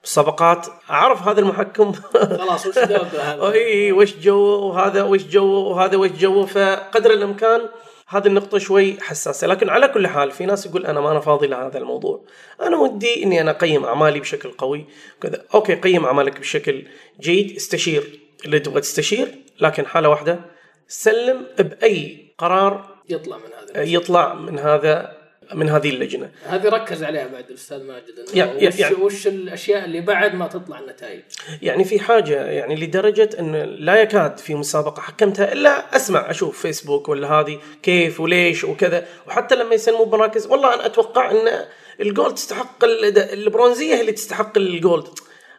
[0.02, 1.92] المسابقات أعرف هذا المحكم.
[1.92, 7.60] خلاص وش ذوقه هذا؟ أي وش جوه وهذا وش جوه وهذا وش جوه فقدر الإمكان
[8.10, 11.46] هذه النقطة شوي حساسة لكن على كل حال في ناس يقول أنا ما أنا فاضي
[11.46, 12.24] لهذا الموضوع
[12.62, 14.86] أنا ودي إني أنا أقيم أعمالي بشكل قوي
[15.20, 16.84] كذا أوكي قيم أعمالك بشكل
[17.20, 19.28] جيد استشير اللي تبغى تستشير
[19.60, 20.40] لكن حالة واحدة
[20.88, 23.82] سلم بأي قرار يطلع من هذا.
[23.82, 25.17] يطلع من هذا
[25.54, 26.30] من هذه اللجنة.
[26.44, 30.78] هذه ركز عليها بعد الأستاذ ماجد يا- وش, يعني- وش الأشياء اللي بعد ما تطلع
[30.78, 31.20] النتائج.
[31.62, 37.08] يعني في حاجة يعني لدرجة أن لا يكاد في مسابقة حكمتها إلا أسمع أشوف فيسبوك
[37.08, 39.06] ولا هذه كيف وليش وكذا.
[39.26, 41.64] وحتى لما يسلموا بمراكز والله أنا أتوقع أن
[42.00, 45.08] ال gold تستحق ال- البرونزية هي اللي تستحق ال gold.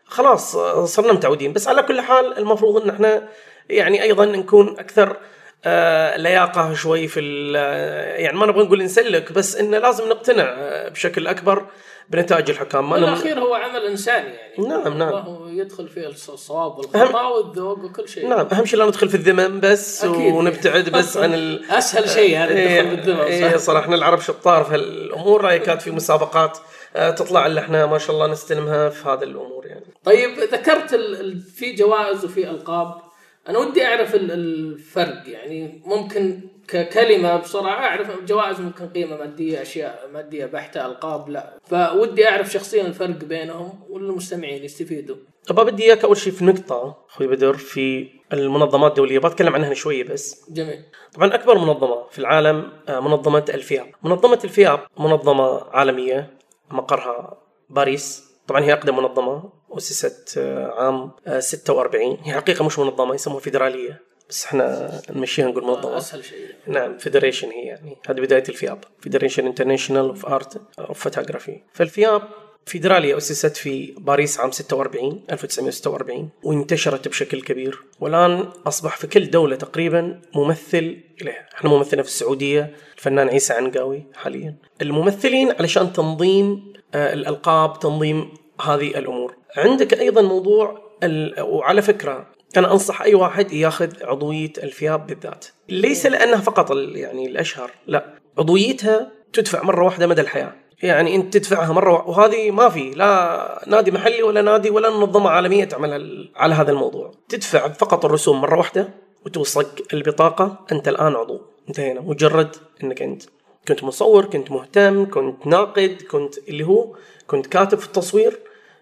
[0.06, 0.58] خلاص
[0.96, 1.54] صرنا متعودين.
[1.54, 3.28] بس على كل حال المفروض أن إحنا
[3.70, 5.18] يعني أيضا نكون أكثر
[5.66, 10.44] آه، لياقة شوي في ال- آه، يعني ما نبغى نقول نسلك بس إنه لازم نقتنع
[10.58, 11.66] آه، بشكل أكبر
[12.10, 14.68] بنتائج الحكام ما بالاخير هو عمل انساني يعني.
[14.68, 15.12] نعم، نعم.
[15.12, 18.28] وهو يدخل فيه الصواب والخطأ والذوق وكل شيء.
[18.30, 20.34] نعم أهم شيء لا ندخل في الذمم بس أكيد.
[20.34, 21.72] ونبتعد بس عن ال...
[21.72, 25.80] أسهل شيء هذا إيه، الدخول بالذمم صح؟ صراحة إحنا العرب شطار في هالأمور لا يكاد
[25.80, 26.58] في مسابقات
[26.96, 30.94] تطلع إلا إحنا ما شاء الله نستلمها في هذه الأمور يعني طيب ذكرت.
[30.94, 31.40] ال...
[31.42, 33.09] في جوائز وفي ألقاب
[33.48, 40.10] أنا ودي أعرف ال- الفرق يعني ممكن ككلمة بسرعة أعرف جوائز ممكن قيمة مادية أشياء
[40.14, 41.60] مادية بحته ألقاب لا.
[41.64, 45.16] فودي أعرف شخصيا الفرق بينهم والمستمعين يستفيدوا.
[45.48, 50.04] طب بدي إياك أول شيء في نقطة أخوي بدر في المنظمات الدولية بتكلم عنها شوية
[50.04, 50.50] بس.
[50.52, 50.84] جميل.
[51.14, 53.88] طبعا أكبر منظمة في العالم آه، منظمة الفياب.
[54.04, 56.34] منظمة الفياب منظمة عالمية
[56.72, 57.38] مقرها
[57.70, 58.24] باريس.
[58.48, 59.50] طبعا هي أقدم منظمة.
[59.78, 65.64] اسست آه، عام آه، 46 هي حقيقة مش منظمة يسموها فيدرالية بس إحنا نمشيها نقول
[65.64, 65.98] منظمة.
[65.98, 67.98] أسهل شيء نعم federation هي يعني.
[68.08, 68.84] هذه بداية الفياب.
[69.02, 72.22] Federation International of Art of Photography فالفياب
[72.66, 77.84] فيدرالية أسست في باريس عام 46 1946 وانتشرت بشكل كبير.
[78.00, 81.48] والآن أصبح في كل دولة تقريبا ممثل إليها.
[81.56, 84.56] إحنا ممثلنا في السعودية الفنان عيسى عنقاوي حاليا.
[84.82, 89.29] الممثلين علشان تنظيم آه، الألقاب تنظيم هذه الأمور.
[89.58, 91.42] عندك أيضا موضوع ال...
[91.42, 95.46] وعلى فكرة أنا أنصح أي واحد ياخذ عضوية الفياب بالذات.
[95.70, 98.06] ليس لأنها فقط ال- يعني الأشهر لا.
[98.38, 100.54] عضويتها تدفع مرة واحدة مدى الحياة.
[100.84, 105.66] يعني أنت تدفعها مرة وهذه ما في لا نادي محلي ولا نادي ولا منظمة عالمية
[105.66, 107.12] تعمل على هذا الموضوع.
[107.30, 108.90] تدفع فقط الرسوم مرة واحدة
[109.26, 111.42] وتوصلك البطاقة أنت الآن عضو.
[111.70, 112.02] انتهينا.
[112.02, 113.24] مجرد إنك أنت
[113.68, 116.96] كنت مصور كنت مهتم كنت ناقد كنت اللي هو
[117.28, 118.40] كنت كاتب في التصوير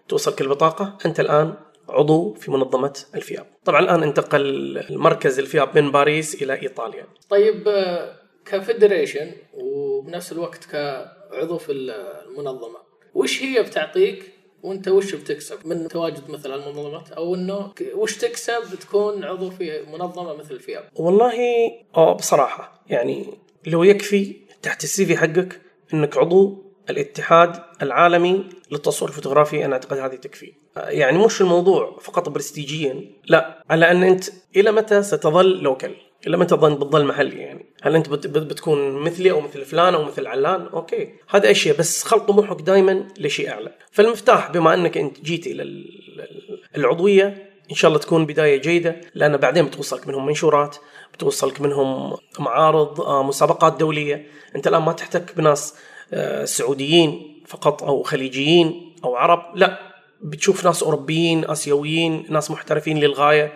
[0.08, 1.54] توصلك البطاقه أنت الآن
[1.88, 3.46] عضو في منظمة الفياب.
[3.64, 7.06] طبعا الآن انتقل المركز الفياب من باريس إلى إيطاليا.
[7.30, 8.14] طيب آه،
[8.46, 12.78] كفدريشن وبنفس الوقت كعضو في المنظمة
[13.14, 19.24] وش هي بتعطيك وأنت وش بتكسب؟ من تواجد مثل المنظمات أو إنه وش تكسب تكون
[19.24, 21.34] عضو في منظمة مثل الفياب؟ والله
[21.96, 23.26] آه بصراحة يعني
[23.66, 25.60] لو يكفي تحت ال CV حقك
[25.94, 30.52] إنك عضو الاتحاد العالمي للتصوير الفوتوغرافي أنا أعتقد هذه تكفي.
[30.76, 33.64] يعني مش الموضوع فقط برستيجيا لا.
[33.70, 34.24] على أن أنت
[34.56, 35.90] إلى متى ستظل local
[36.26, 39.94] إلى متى ظن بتظل محلي يعني؟ هل أنت بت بت- بتكون مثلي أو مثل فلان
[39.94, 41.08] أو مثل علان؟ أوكي.
[41.28, 43.72] هذا أشياء بس خل طموحك دائما لشيء أعلى.
[43.92, 49.00] فالمفتاح بما أنك أنت جيت إلى ال- ال- العضوية إن شاء الله تكون بداية جيدة
[49.14, 50.76] لأن بعدين بتوصلك منهم منشورات
[51.14, 54.26] بتوصلك منهم معارض آه، مسابقات دولية.
[54.56, 55.74] أنت الآن ما تحتك بناس
[56.44, 59.78] سعوديين فقط أو خليجيين أو عرب لا.
[60.22, 63.52] بتشوف ناس أوروبيين آسيويين ناس محترفين للغاية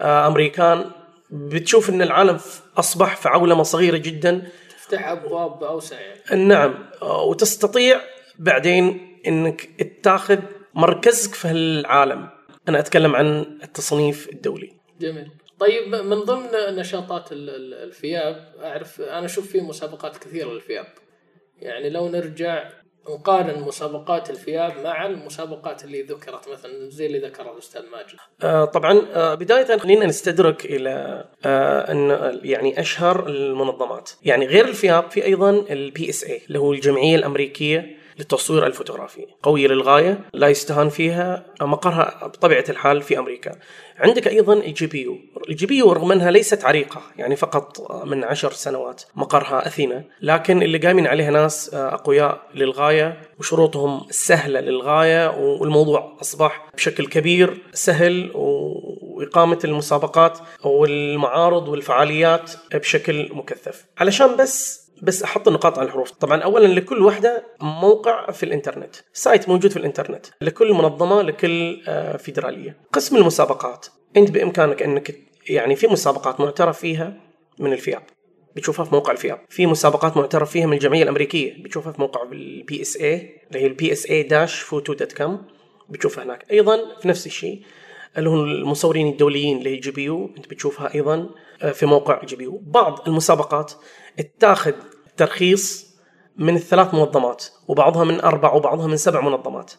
[0.00, 0.90] آه، أمريكان.
[1.30, 2.40] بتشوف إن العالم
[2.76, 4.42] أصبح في عولمة صغيرة جدا.
[4.78, 6.44] تفتح أبواب اوسع يعني.
[6.44, 6.74] نعم.
[7.02, 8.00] آه، وتستطيع
[8.38, 9.68] بعدين إنك
[10.02, 10.38] تاخذ
[10.74, 12.28] مركزك في العالم
[12.68, 14.72] أنا أتكلم عن التصنيف الدولي.
[15.00, 15.30] جميل.
[15.58, 20.86] طيب من ضمن نشاطات ال- ال- الفياب أعرف أنا أشوف في مسابقات كثيرة للفياب.
[21.62, 22.68] يعني لو نرجع
[23.08, 28.18] نقارن مسابقات الفياب مع المسابقات اللي ذكرت مثلا زي اللي ذكرها الأستاذ ماجد.
[28.42, 34.10] آه، طبعا آه، بداية خلينا نستدرك إلى آه، أن يعني أشهر المنظمات.
[34.24, 39.26] يعني غير الفياب في أيضا ال PSA اللي هو الجمعية الأمريكية للتصوير الفوتوغرافي.
[39.42, 43.52] قويه للغاية لا يستهان فيها مقرها بطبيعة الحال في أمريكا.
[43.98, 45.02] عندك أيضا ال GPU.
[45.02, 50.78] ال GPU رغم أنها ليست عريقة يعني فقط من عشر سنوات مقرها أثينا لكن اللي
[50.78, 58.72] قايمين عليها ناس آه، أقوياء للغاية وشروطهم سهلة للغاية والموضوع أصبح بشكل كبير سهل و-
[59.02, 63.84] وإقامة المسابقات والمعارض والفعاليات بشكل مكثف.
[63.98, 66.10] علشان بس بس أحط النقاط على الحروف.
[66.10, 72.16] طبعا اولا لكل واحدة موقع في الإنترنت site موجود في الإنترنت لكل منظمة لكل آه،
[72.16, 72.76] فيدرالية.
[72.92, 75.14] قسم المسابقات أنت بإمكانك أنك
[75.48, 77.14] يعني في مسابقات معترف فيها
[77.58, 78.02] من الفياب.
[78.56, 79.40] بتشوفها في موقع الفياب.
[79.48, 83.92] في مسابقات معترف فيها من الجمعية الأمريكية بتشوفها في موقع ال PSA اللي هي ال
[83.92, 85.42] PSA dash photo dot com
[85.88, 86.46] بتشوفها هناك.
[86.50, 87.62] أيضا في نفس الشيء
[88.18, 91.30] اللي هم المصورين الدوليين اللي هي GPU أنت بتشوفها أيضا
[91.62, 92.58] آه، في موقع GPU.
[92.66, 93.72] بعض المسابقات
[94.18, 94.72] اتاخذ
[95.16, 95.92] ترخيص
[96.36, 99.72] من الثلاث منظمات وبعضها من أربع وبعضها من سبع منظمات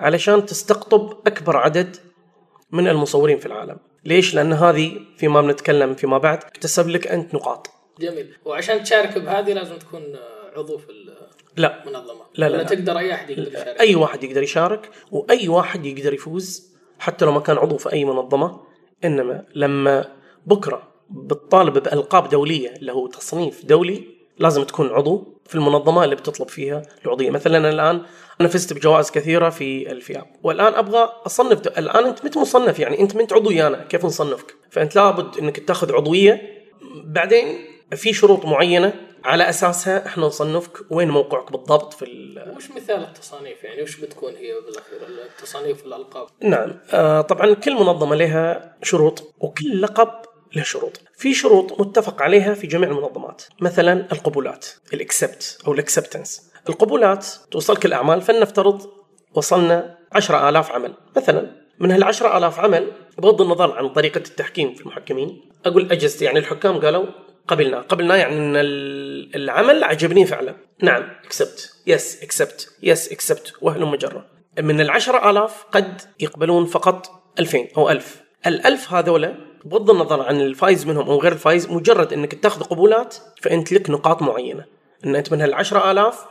[0.00, 1.96] علشان تستقطب أكبر عدد
[2.72, 3.76] من المصورين في العالم.
[4.04, 7.70] ليش؟ لأن هذه فيما بنتكلم فيما بعد اكتسب لك أنت نقاط.
[8.00, 8.36] جميل.
[8.44, 10.02] وعشان تشارك بهذه لازم تكون
[10.56, 10.86] عضو في
[11.56, 11.84] لا.
[11.84, 12.20] المنظمة.
[12.34, 12.62] لا، لا، لا.
[12.62, 13.80] تقدر أي أحد يقدر يشارك.
[13.80, 18.04] أي واحد يقدر يشارك وأي واحد يقدر يفوز حتى لو ما كان عضو في أي
[18.04, 18.60] منظمة
[19.04, 20.04] إنما لما
[20.46, 24.04] بكرة بتطالب بألقاب دولية اللي هو تصنيف دولي
[24.38, 27.30] لازم تكون عضو في المنظمة اللي بتطلب فيها العضوية.
[27.30, 28.02] مثلا أنا الآن
[28.40, 31.66] أنا فزت بجوائز كثيرة في الفياب والآن أبغى أصنف د...
[31.66, 35.92] الآن أنت مت مصنف يعني؟ أنت منت عضو ويانا كيف نصنفك؟ فأنت لابد أنك تأخذ
[35.92, 36.42] عضوية.
[37.04, 37.58] بعدين
[37.96, 38.92] في شروط معينة
[39.24, 40.72] على أساسها إحنا نصنفك.
[40.90, 42.54] وين موقعك بالضبط في ال...
[42.56, 44.98] وش مثال التصانيف يعني؟ وش بتكون هي بالأخير؟
[45.38, 46.26] التصانيف الألقاب.
[46.42, 46.80] نعم.
[46.92, 50.08] آه طبعا كل منظمة لها شروط وكل لقب
[50.56, 51.00] له شروط.
[51.16, 53.42] في شروط متفق عليها في جميع المنظمات.
[53.60, 58.82] مثلا القبولات ال accept أو ال acceptance القبولات توصلك الأعمال فلنفترض
[59.34, 60.94] وصلنا عشرة آلاف عمل.
[61.16, 66.38] مثلا من هالعشرة آلاف عمل بغض النظر عن طريقة التحكيم في المحكمين أقول أجزت يعني
[66.38, 67.06] الحكام قالوا
[67.48, 67.80] قبلنا.
[67.80, 70.56] قبلنا يعني إن ال- العمل عجبني فعلا.
[70.82, 74.26] نعم accept yes accept yes accept وهلم جرة؟
[74.58, 78.22] من العشرة آلاف قد يقبلون فقط ألفين أو ألف.
[78.46, 79.34] الألف هذولا
[79.68, 84.22] بغض النظر عن الفايز منهم أو غير الفايز مجرد أنك تأخذ قبولات فأنت لك نقاط
[84.22, 84.64] معينة.
[85.04, 86.24] أن أنت من هالعشرة آلاف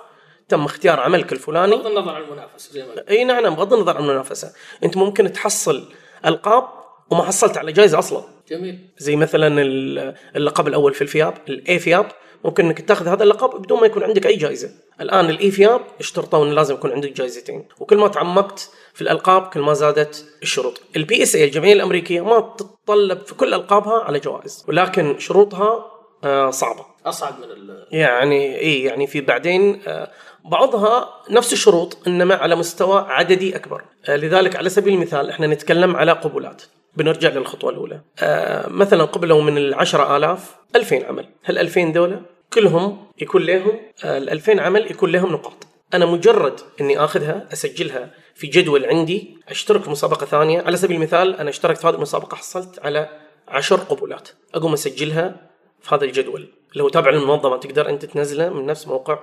[0.49, 1.75] تم اختيار عملك الفلاني.
[1.75, 4.53] بغض النظر عن المنافسة زي ما إي نعم بغض النظر عن المنافسة.
[4.83, 5.83] أنت ممكن تحصل
[6.25, 6.63] ألقاب
[7.09, 8.23] وما حصلت على جائزة أصلا.
[8.49, 8.89] جميل.
[8.97, 12.05] زي مثلا ال- اللقب الأول في الفياب ال AFIAP.
[12.45, 14.69] ممكن إنك تاخذ هذا اللقب بدون ما يكون عندك أي جائزة.
[15.01, 17.67] الآن ال AFIAP اشترطوا انه لازم يكون عندك جائزتين.
[17.79, 20.81] وكل ما تعمقت في الألقاب كل ما زادت الشروط.
[20.95, 25.85] ال PSA الجمعية الأمريكية ما تتطلب في كل ألقابها على جوائز ولكن شروطها
[26.23, 26.85] آه، صعبة.
[27.05, 30.11] أصعب من ال يعني إي يعني في بعدين آه،
[30.45, 33.81] بعضها نفس الشروط إنما على مستوى عددي أكبر.
[34.05, 36.61] آه، لذلك على سبيل المثال إحنا نتكلم على قبولات.
[36.97, 38.01] بنرجع للخطوة الأولى.
[38.19, 41.29] آه، مثلا قبلوا من العشرة آلاف 2000 عمل.
[41.43, 42.21] هل 2000 دولة
[42.53, 45.67] كلهم يكون لهم ال 2000 عمل يكون لهم نقاط.
[45.93, 50.61] أنا مجرد إني آخذها أسجلها في جدول عندي أشترك في مسابقة ثانية.
[50.61, 53.09] على سبيل المثال أنا اشتركت في هذه المسابقة حصلت على
[53.47, 54.29] عشر قبولات.
[54.55, 55.49] أقوم أسجلها
[55.81, 56.53] في هذا الجدول.
[56.71, 59.19] اللي هو تابع للمنظمة تقدر أنت تنزله من نفس موقع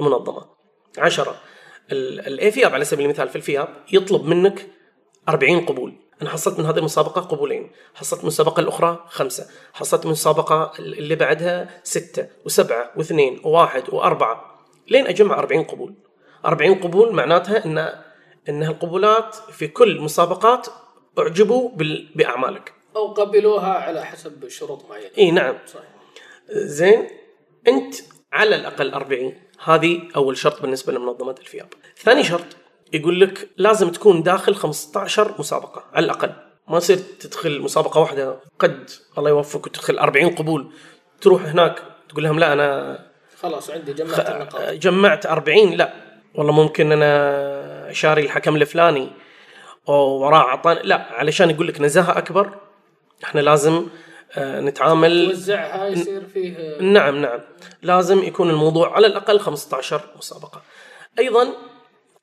[0.00, 0.46] المنظمة.
[0.98, 1.34] عشرة.
[1.92, 4.66] الافياب على سبيل المثال في الفياب يطلب منك
[5.28, 6.07] 40 قبول.
[6.22, 7.70] أنا حصلت من هذه المسابقة قبولين.
[7.94, 9.46] حصلت المسابقه الأخرى خمسة.
[9.72, 14.58] حصلت من المسابقه اللي بعدها ستة وسبعة واثنين وواحد وأربعة.
[14.88, 15.94] لين أجمع 40 قبول.
[16.44, 17.78] 40 قبول معناتها إن
[18.48, 20.66] إن القبولات في كل مسابقات
[21.18, 21.70] أعجبوا
[22.14, 22.72] بأعمالك.
[22.96, 25.10] أو قبلوها على حسب شروط معينة.
[25.18, 25.58] إي نعم.
[25.66, 25.88] صحيح.
[26.50, 27.08] زين
[27.68, 27.94] أنت
[28.32, 31.68] على الأقل 40 هذه أول شرط بالنسبة لمنظمة الفياب.
[31.96, 32.46] ثاني شرط
[32.92, 36.32] يقول لك لازم تكون داخل 15 مسابقة على الأقل.
[36.68, 40.72] ما يصير تدخل مسابقة واحدة قد الله يوفقك وتدخل 40 قبول.
[41.20, 42.98] تروح هناك تقول لهم لا أنا
[43.42, 44.72] خلاص عندي جمعت النقاط.
[44.72, 45.92] جمعت 40 لا.
[46.34, 49.08] والله ممكن أنا شاري الحكم الفلاني
[49.86, 51.06] ووراه عطاني لا.
[51.10, 52.50] علشان يقول لك نزاهة أكبر
[53.24, 53.86] إحنا لازم
[54.36, 55.26] آه، نتعامل.
[55.30, 57.40] توزعها يصير فيه نعم نعم.
[57.82, 60.62] لازم يكون الموضوع على الأقل 15 مسابقة.
[61.18, 61.48] أيضا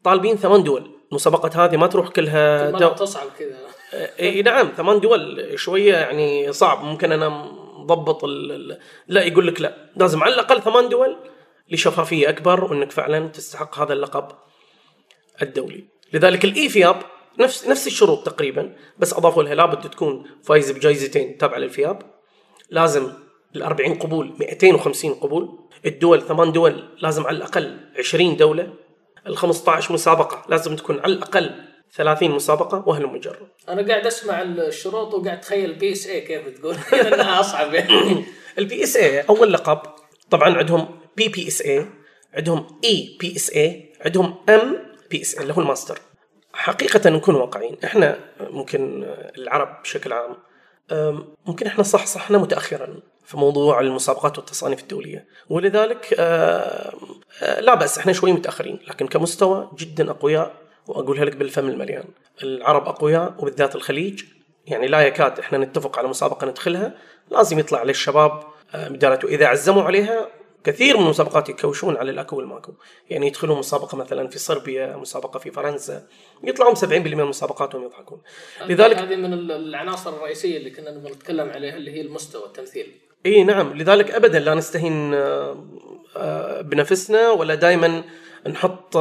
[0.05, 0.91] طالبين ثمان دول.
[1.11, 2.89] المسابقات هذه ما تروح كلها دو...
[2.89, 3.57] تصعب كذا.
[4.19, 6.83] إي نعم ثمان دول شوية يعني صعب.
[6.83, 7.29] ممكن أنا
[7.77, 8.77] مضبط ال...
[9.07, 9.91] لا يقول لك لا.
[9.95, 11.17] لازم على الأقل ثمان دول
[11.71, 14.27] لشفافية أكبر وإنك فعلا تستحق هذا اللقب
[15.41, 15.85] الدولي.
[16.13, 17.01] لذلك ال EFIAP
[17.39, 22.01] نفس نفس الشروط تقريبا بس أضافوا لها لابد تكون فايز بجائزتين تابعة للفياب.
[22.69, 23.11] لازم
[23.55, 25.59] ال 40 قبول 250 قبول.
[25.85, 28.84] الدول ثمان دول لازم على الأقل 20 دولة.
[29.27, 30.45] ال 15 مسابقة.
[30.49, 36.21] لازم تكون على الأقل 30 مسابقة وهل مجرد أنا قاعد أسمع الشروط وقاعد أتخيل PSA
[36.21, 36.75] كيف تقول.
[37.13, 38.25] إنها أصعب يعني.
[38.57, 39.81] ال PSA أول لقب
[40.29, 41.85] طبعا عندهم PPSA
[42.33, 45.99] عندهم APSA عندهم MPSA اللي هو الماستر.
[46.53, 47.77] حقيقة نكون واقعيين.
[47.83, 49.03] إحنا ممكن
[49.37, 50.37] العرب بشكل عام
[51.45, 52.99] ممكن إحنا صح صحنا متاخرا.
[53.25, 55.25] في موضوع المسابقات والتصانيف الدولية.
[55.49, 56.25] ولذلك أم،
[57.41, 60.53] أه، لا بأس إحنا شوي متأخرين لكن كمستوى جدا أقوياء
[60.87, 62.03] وأقولها لك بالفم المليان.
[62.43, 64.23] العرب أقوياء وبالذات الخليج.
[64.67, 66.93] يعني لا يكاد إحنا نتفق على مسابقة ندخلها.
[67.31, 68.43] لازم يطلع للشباب
[68.75, 70.27] أه، مدارته إذا عزموا عليها
[70.63, 72.73] كثير من المسابقات يكوشون على الأكو والماكو.
[73.09, 76.07] يعني يدخلون مسابقة مثلا في صربيا مسابقة في فرنسا.
[76.43, 76.83] يطلعون 70%
[77.15, 78.21] من المسابقات وهم يضحكون
[78.65, 82.91] لذلك هذه من ال- العناصر الرئيسية اللي كنا نتكلم عليها اللي هي المستوى التمثيل.
[83.25, 85.65] إي نعم لذلك ابدا لا نستهين آه،
[86.17, 88.03] آه، بنفسنا ولا دائما
[88.47, 88.97] نحط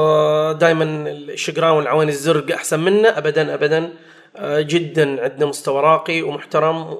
[0.60, 3.92] دائما الشقراء والعيون الزرق أحسن منا ابدا ابدا
[4.36, 6.98] آه، جدا عندنا مستوى راقي ومحترم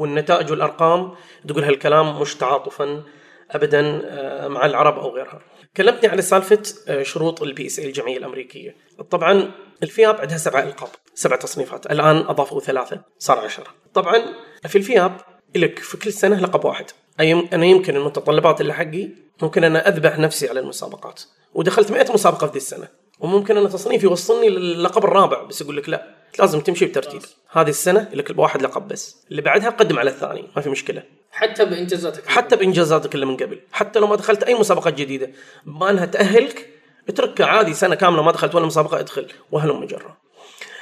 [0.00, 1.14] والنتائج والأرقام
[1.48, 3.02] تقول هالكلام مش تعاطفا
[3.50, 5.40] ابدا آه، مع العرب أو غيرها.
[5.76, 8.76] كلمتني على سالفة آه، شروط ال PSA الجمعية الأمريكية.
[9.10, 9.50] طبعا
[9.82, 13.66] ال FIAP عندها سبع إلقاب، سبع تصنيفات، الآن أضافوا ثلاثة صار عشرة.
[13.94, 14.22] طبعا
[14.66, 15.16] في ال FIAP
[15.56, 16.84] لك في كل سنة لقب واحد.
[17.20, 19.08] أنا يمكن المتطلبات اللي حقي
[19.42, 21.22] ممكن أنا أذبح نفسي على المسابقات.
[21.54, 22.88] ودخلت 100 مسابقة في ذي السنة.
[23.20, 26.14] وممكن أنا تصنيفي يوصلني للقب الرابع بس يقول لك لا.
[26.38, 27.22] لازم تمشي بترتيب.
[27.50, 29.16] هذه السنة لك واحد لقب بس.
[29.30, 30.44] اللي بعدها قدم على الثاني.
[30.56, 31.02] ما في مشكلة.
[31.32, 32.26] حتى بإنجازاتك.
[32.26, 33.60] حتى بإنجازاتك اللي من قبل.
[33.72, 35.30] حتى لو ما دخلت أي مسابقات جديدة.
[35.66, 36.68] بما انها تأهلك
[37.08, 39.26] اتركها عادي سنة كاملة ما دخلت ولا مسابقة ادخل.
[39.50, 40.16] وهلم مجرى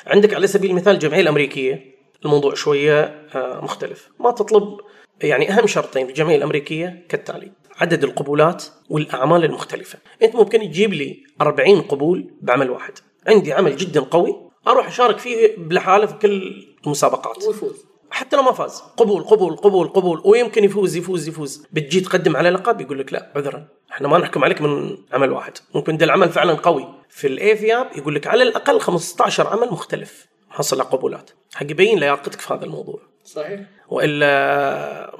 [0.06, 1.99] عندك على سبيل المثال الجمعيه الأمريكية.
[2.24, 3.02] الموضوع شوية
[3.34, 4.08] آه، مختلف.
[4.20, 4.80] ما تطلب
[5.22, 9.98] يعني أهم شرطين في الجمعية الأمريكية كالتالي عدد القبولات والأعمال المختلفة.
[10.22, 12.92] أنت ممكن تجيب لي 40 قبول بعمل واحد.
[13.26, 14.36] عندي عمل جدا قوي
[14.68, 17.44] أروح أشارك فيه بلحاله في كل المسابقات.
[17.46, 17.84] ويفوز.
[18.10, 18.82] حتى لو ما فاز.
[18.96, 20.22] قبول قبول قبول قبول.
[20.24, 21.66] ويمكن يفوز يفوز يفوز.
[21.72, 23.68] بتجي تقدم على لقب يقول لك لا عذرا.
[23.92, 25.52] إحنا ما نحكم عليك من عمل واحد.
[25.74, 26.88] ممكن ده العمل فعلا قوي.
[27.08, 30.26] في الإيفياب يقول لك على الأقل 15 عمل مختلف.
[30.50, 31.30] حصل على قبولات.
[31.54, 33.00] حق يبين لياقتك في هذا الموضوع.
[33.24, 33.60] صحيح.
[33.88, 34.26] وإلا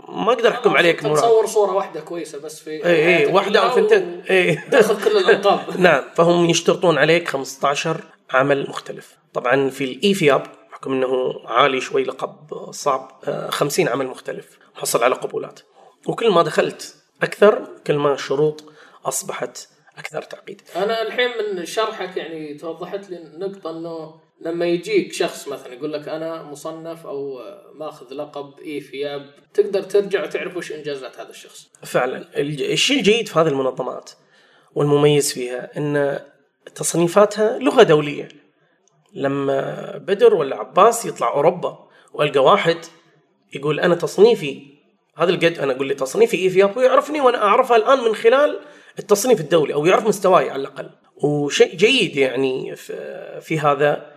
[0.08, 3.70] ما أقدر أحكم عليك مراد تصور صورة واحدة كويسة بس في اي اي واحدة أو
[3.70, 4.22] ثنتين.
[4.30, 5.60] اي تأخذ كل الألقاب.
[5.80, 9.16] نعم فهم يشترطون عليك 15 عمل مختلف.
[9.34, 12.36] طبعا في الإيفياب بحكم إنه عالي شوي لقب
[12.70, 15.60] صعب آه، 50 عمل مختلف حصل على قبولات.
[16.06, 18.64] وكل ما دخلت أكثر كل ما الشروط
[19.04, 20.62] أصبحت أكثر تعقيد.
[20.76, 26.08] أنا الحين من شرحك يعني توضحت لي نقطة إنه لما يجيك شخص مثلا يقول لك
[26.08, 27.42] أنا مصنف أو
[27.74, 31.70] ماخذ لقب إي فياب تقدر ترجع وتعرف وش إنجازات هذا الشخص.
[31.82, 32.26] فعلا.
[32.38, 34.10] الشيء الجيد في هذه المنظمات
[34.74, 36.20] والمميز فيها إن
[36.74, 38.28] تصنيفاتها لغة دولية.
[39.12, 42.76] لما بدر ولا عباس يطلع أوروبا وألقى واحد
[43.54, 44.62] يقول أنا تصنيفي
[45.16, 48.60] هذا القد أنا أقول لي تصنيفي ايفياب ويعرفني وأنا أعرفها الآن من خلال
[48.98, 50.90] التصنيف الدولي أو يعرف مستواي على الأقل.
[51.16, 52.76] وشيء جيد يعني
[53.40, 54.09] في, هذا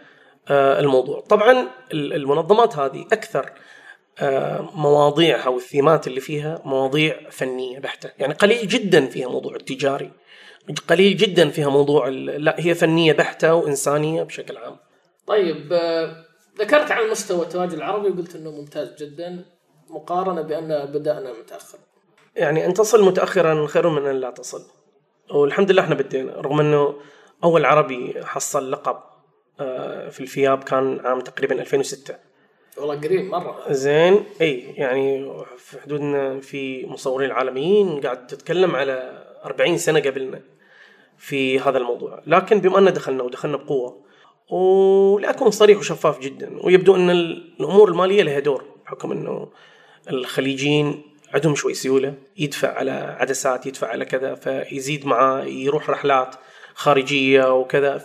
[0.52, 1.20] الموضوع.
[1.22, 3.50] طبعا ال- المنظمات هذه أكثر
[4.20, 8.10] آه، مواضيعها والثيمات اللي فيها مواضيع فنية بحتة.
[8.20, 10.12] يعني قليل جدا فيها موضوع التجاري.
[10.90, 14.78] قليل جدا فيها موضوع لا هي فنية بحتة وإنسانية بشكل عام.
[15.28, 16.26] طيب آه،
[16.60, 19.46] ذكرت عن مستوى التواجد العربي وقلت إنه ممتاز جدا
[19.90, 21.78] مقارنة بأن بدأنا متاخر
[22.36, 24.62] يعني أن تصل متاخرا خير من أن لا تصل.
[25.32, 26.96] والحمد لله إحنا بدينا رغم إنه
[27.44, 29.13] أول عربي حصل لقب آه،
[30.10, 32.16] في الفياب كان عام تقريبا 2006
[32.78, 33.64] والله قريب مرة.
[33.70, 40.42] زين إي يعني في حدودنا في مصورين عالميين قاعد تتكلم على 40 سنة قبلنا
[41.18, 42.22] في هذا الموضوع.
[42.28, 44.04] لكن بما ان دخلنا ودخلنا بقوة
[44.50, 49.52] ولأكون صريح وشفاف جدا ويبدو إن الأمور المالية لها دور بحكم إنه
[50.10, 56.36] الخليجيين عندهم شوي سيولة يدفع على عدسات يدفع على كذا فيزيد معاه يروح رحلات
[56.74, 57.98] خارجية وكذا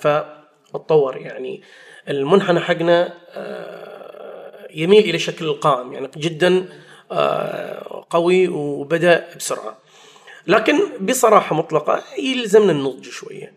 [0.73, 1.62] فتطور يعني
[2.09, 6.69] المنحنى حقنا آه، يميل إلى شكل القائم يعني جدا
[7.12, 9.79] آه، قوي وبدأ بسرعة.
[10.47, 13.53] لكن بصراحة مطلقة يلزمنا النضج شوية.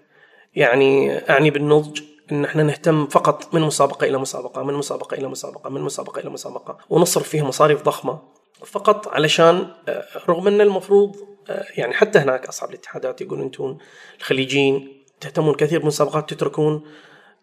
[0.56, 2.02] يعني أعني بالنضج
[2.32, 6.30] إن إحنا نهتم فقط من مسابقة إلى مسابقة من مسابقة إلى مسابقة من مسابقة إلى
[6.30, 8.20] مسابقة ونصرف فيها مصاريف ضخمة
[8.66, 11.16] فقط علشان آه، رغم أن المفروض
[11.78, 13.78] يعني حتى هناك أصحاب الاتحادات يقولون أنتم
[14.20, 16.88] الخليجيين تهتمون كثير بالمسابقات تتركون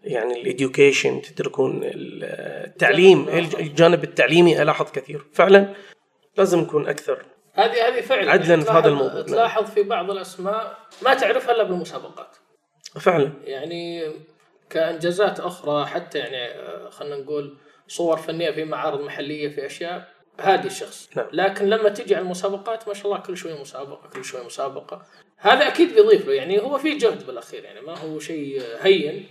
[0.04, 5.26] يعني الإديوكيشن تتركون التعليم الجانب التعليمي ألاحظ كثير.
[5.32, 5.74] فعلا
[6.36, 7.24] لازم نكون أكثر
[7.54, 8.30] هذه هذه فعلا.
[8.30, 9.22] عدلاً في هذا الموضوع.
[9.22, 12.36] تلاحظ في بعض الأسماء ما تعرفها إلا بالمسابقات.
[13.00, 13.32] فعلا.
[13.44, 14.12] يعني
[14.70, 17.56] كإنجازات أخرى حتى يعني آه، خلينا نقول
[17.88, 20.08] صور فنية في معارض محلية في أشياء
[20.40, 21.10] هادي الشخص.
[21.16, 21.26] نعم.
[21.32, 25.02] لكن لما تجي على المسابقات ما شاء الله كل شوي مسابقة كل شوي مسابقة.
[25.38, 29.26] هذا أكيد بيضيف له يعني هو في جهد بالأخير يعني ما هو شيء هين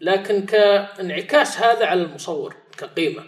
[0.00, 3.22] لكن كانعكاس هذا على المصور كقيمة.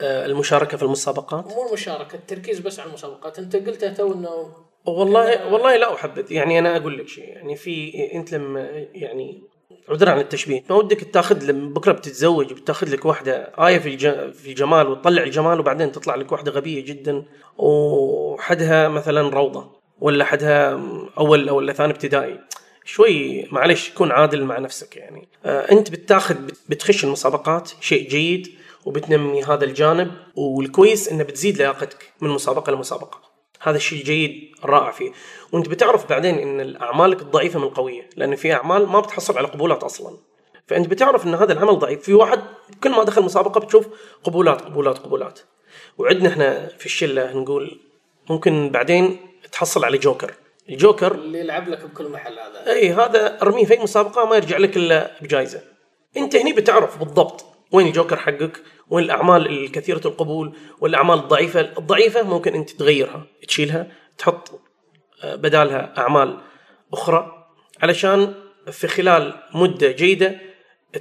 [0.00, 3.38] آه، المشاركة في المسابقات؟ مو المشاركة التركيز بس على المسابقات.
[3.38, 4.54] أنت قلت تو إنه
[4.86, 8.60] والله والله لا احبذ يعني أنا أقول لك شيء يعني في أنت لما
[8.94, 9.42] يعني
[9.88, 13.98] عذرا عن التشبيه ما ودك تاخذ لما بكرة بتتزوج وبتاخذ لك واحدة آية في
[14.32, 17.24] في الجمال وتطلع الجمال وبعدين تطلع لك واحدة غبية جدا
[17.58, 19.79] وحدها مثلا روضة.
[20.00, 20.80] ولا حدها
[21.18, 22.40] أول أو ولا ثاني ابتدائي.
[22.84, 25.28] شوي معلش كون عادل مع نفسك يعني.
[25.44, 26.36] آه أنت بتاخذ
[26.68, 28.48] بتخش المسابقات شيء جيد
[28.84, 33.20] وبتنمي هذا الجانب والكويس إنه بتزيد لياقتك من مسابقة لمسابقة.
[33.60, 35.12] هذا الشيء الجيد الرائع فيه.
[35.52, 39.82] وأنت بتعرف بعدين إن اعمالك الضعيفة من القويه لأن في أعمال ما بتحصل على قبولات
[39.82, 40.16] أصلا.
[40.66, 42.02] فأنت بتعرف إن هذا العمل ضعيف.
[42.02, 42.40] في واحد
[42.82, 43.86] كل ما دخل مسابقة بتشوف
[44.24, 45.40] قبولات قبولات قبولات.
[45.98, 47.80] وعندنا إحنا في الشلة نقول
[48.30, 50.34] ممكن بعدين تحصل على جوكر.
[50.68, 52.72] الجوكر اللي يلعب لك بكل محل هذا.
[52.72, 55.62] إي هذا ارميه في أي مسابقة ما يرجع لك إلا بجائزة.
[56.16, 61.60] أنت هني بتعرف بالضبط وين الجوكر حقك وين الأعمال الكثيرة القبول والأعمال الضعيفة.
[61.60, 63.86] الضعيفة ممكن أنت تغيرها تشيلها
[64.18, 64.60] تحط
[65.22, 66.40] آه، بدالها أعمال
[66.92, 67.46] أخرى
[67.82, 68.34] علشان
[68.70, 70.38] في خلال مدة جيدة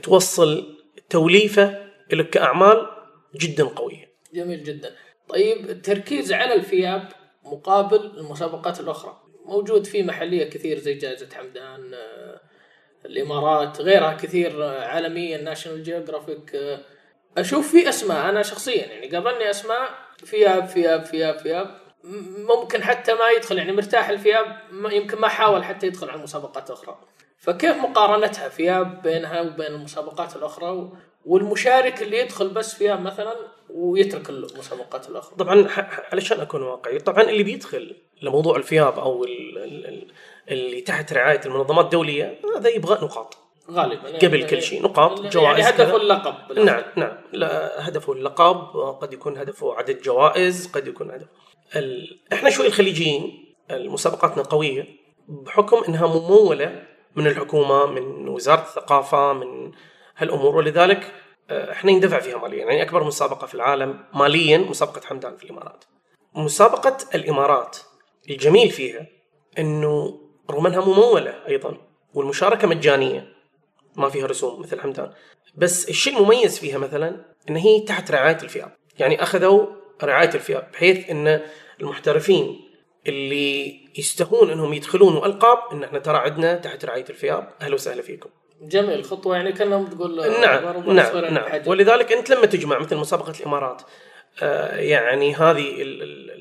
[0.04, 0.78] توصل
[1.10, 2.88] توليفة لك كأعمال
[3.36, 4.10] جدا قوية.
[4.34, 4.96] جميل جدا.
[5.30, 7.10] طيب التركيز على ال FIAP
[7.44, 9.20] مقابل المسابقات الأخرى.
[9.46, 12.42] موجود في محلية كثير زي جائزة حمدان آه،
[13.06, 16.57] الإمارات غيرها كثير عالميا National Geographic
[17.38, 18.30] أشوف في أسماء.
[18.30, 19.90] أنا شخصيا يعني قابلني أسماء
[20.26, 21.68] فياب فياب فياب فياب
[22.04, 24.58] م- ممكن حتى ما يدخل يعني مرتاح الفياب
[24.92, 27.00] يمكن ما حاول حتى يدخل على مسابقات أخرى.
[27.38, 30.94] فكيف مقارنتها فياب بينها وبين المسابقات الأخرى و-
[31.26, 33.36] والمشارك اللي يدخل بس فياب مثلا؟
[33.74, 35.36] ويترك المسابقات الأخرى.
[35.38, 35.67] طبعا
[36.11, 40.07] علشان أكون واقعي طبعا اللي بيدخل لموضوع الفياب أو ال- ال- ال-
[40.51, 43.38] اللي تحت رعاية المنظمات الدولية هذا يبغى نقاط.
[43.72, 44.17] غالبا.
[44.17, 45.95] قبل كل شيء، نقاط، جوائز يعني هدفه.
[45.95, 46.59] اللقب.
[46.59, 47.17] نعم نعم.
[47.34, 48.55] لا هدفه اللقب
[49.01, 51.28] قد يكون هدفه عدد جوائز قد يكون هدف
[51.76, 52.20] ال...
[52.34, 54.88] إحنا شوي الخليجيين مسابقاتنا قوية
[55.28, 56.84] بحكم إنها ممولة
[57.15, 59.72] من الحكومة من وزارة الثقافة من
[60.17, 60.55] هالأمور.
[60.55, 61.11] ولذلك
[61.50, 62.60] إحنا يندفع فيها ماليا.
[62.66, 65.84] يعني أكبر مسابقة في العالم ماليا مسابقة حمدان في الإمارات.
[66.36, 67.78] مسابقة الإمارات
[68.30, 69.08] الجميل فيها
[69.60, 70.22] إنه
[70.52, 71.78] رغم انها ممولة أيضا
[72.14, 73.34] والمشاركة مجانية
[73.95, 75.12] ما فيها رسوم مثل حمدان.
[75.56, 79.66] بس الشيء المميز فيها مثلا إن هي تحت رعاية الفياب يعني أخذوا
[80.04, 81.41] رعاية الفياب بحيث إن
[81.82, 82.60] المحترفين
[83.08, 88.30] اللي يستهون إنهم يدخلون وألقاب إن إحنا ترى عندنا تحت رعاية الفياب أهلا وسهلا فيكم.
[88.62, 91.70] جميل خطوه يعني كانهم تقول نعم ضربة نعم نعم بحجر.
[91.70, 93.82] ولذلك أنت لما تجمع مثل مسابقة الإمارات
[94.41, 96.32] آه، يعني هذه ال- ال-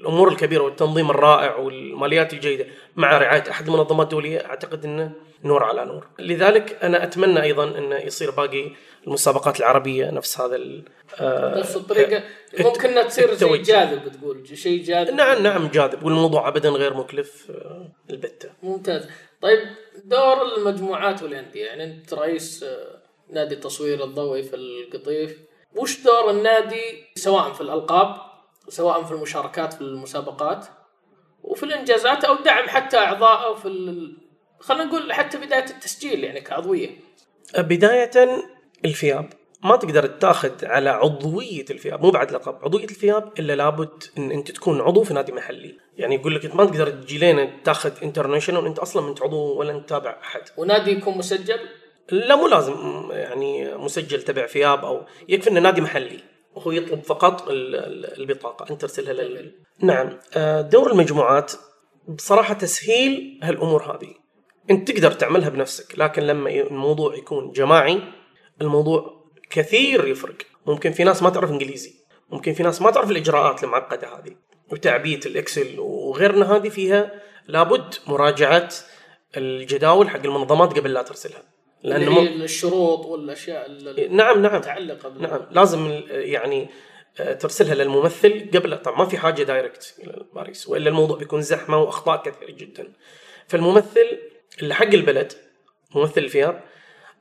[0.00, 5.12] الأمور الكبيرة والتنظيم الرائع والماليات الجيدة مع رعاية أحد المنظمات الدولية أعتقد إنه
[5.44, 6.06] نور على نور.
[6.18, 8.70] لذلك أنا أتمنى أيضا إنه يصير باقي
[9.06, 10.58] المسابقات العربية نفس هذا
[11.58, 12.22] نفس الطريقة
[12.58, 13.56] ممكن إنها تصير شيء.
[13.56, 18.48] جاذب تقول شيء جاذب نعم نعم جاذب والموضوع ابدا غير مكلف آه، البتة.
[18.62, 19.08] ممتاز
[19.42, 19.58] طيب
[20.04, 25.38] دور المجموعات والأندية يعني أنت رئيس آه، نادي التصوير الضوئي في القطيف
[25.76, 28.29] وش دور النادي سواء في الألقاب
[28.68, 30.66] سواء في المشاركات في المسابقات
[31.42, 34.16] وفي الإنجازات أو دعم حتى اعضائه في ال...
[34.60, 36.90] خلينا نقول حتى بداية التسجيل يعني كعضوية.
[37.58, 38.10] بداية
[38.84, 39.30] ال FIAP.
[39.64, 42.02] ما تقدر تاخذ على عضوية ال FIAP.
[42.02, 42.64] مو بعد لقب.
[42.64, 45.78] عضوية ال FIAP إلا لابد أن أنت تكون عضو في نادي محلي.
[45.96, 49.58] يعني يقول لك أنت ما تقدر تجي لنا تاخذ international وأنت أصلا ما أنت عضو
[49.58, 50.40] ولا أنت تابع أحد.
[50.56, 51.60] ونادي يكون مسجل؟
[52.10, 52.74] لا مو لازم
[53.10, 56.20] يعني مسجل تبع FIAP أو يكفي أنه نادي محلي.
[56.54, 60.18] وهو يطلب فقط ال- ال- البطاقة أنت ترسلها لل نعم.
[60.36, 61.52] آه، دور المجموعات
[62.08, 64.14] بصراحة تسهيل هالأمور هذه.
[64.70, 68.00] أنت تقدر تعملها بنفسك لكن لما الموضوع يكون جماعي
[68.60, 70.36] الموضوع كثير يفرق.
[70.66, 71.94] ممكن في ناس ما تعرف إنجليزي
[72.30, 74.36] ممكن في ناس ما تعرف الإجراءات المعقدة هذه
[74.72, 77.12] وتعبئه الإكسل وغيرنا هذه فيها
[77.48, 78.68] لابد مراجعة
[79.36, 81.42] الجداول حق المنظمات قبل لا ترسلها.
[81.82, 82.20] لأنه.
[82.22, 84.56] الشروط والأشياء اللي نعم نعم.
[84.56, 85.22] متعلقه بال...
[85.22, 85.40] نعم.
[85.50, 86.68] لازم يعني
[87.20, 88.78] آه، ترسلها للممثل قبل.
[88.78, 92.92] طبعا ما في حاجة دايركت إلى باريس وإلا الموضوع بيكون زحمة وأخطاء كثيرة جدا.
[93.48, 94.18] فالممثل
[94.62, 95.32] اللي حق البلد
[95.94, 96.62] ممثل الفياب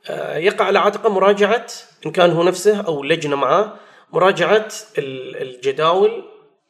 [0.10, 1.68] آه، يقع على عاتقه مراجعة
[2.05, 3.74] إن كان هو نفسه أو لجنة معاه
[4.14, 6.24] مراجعة ال- الجداول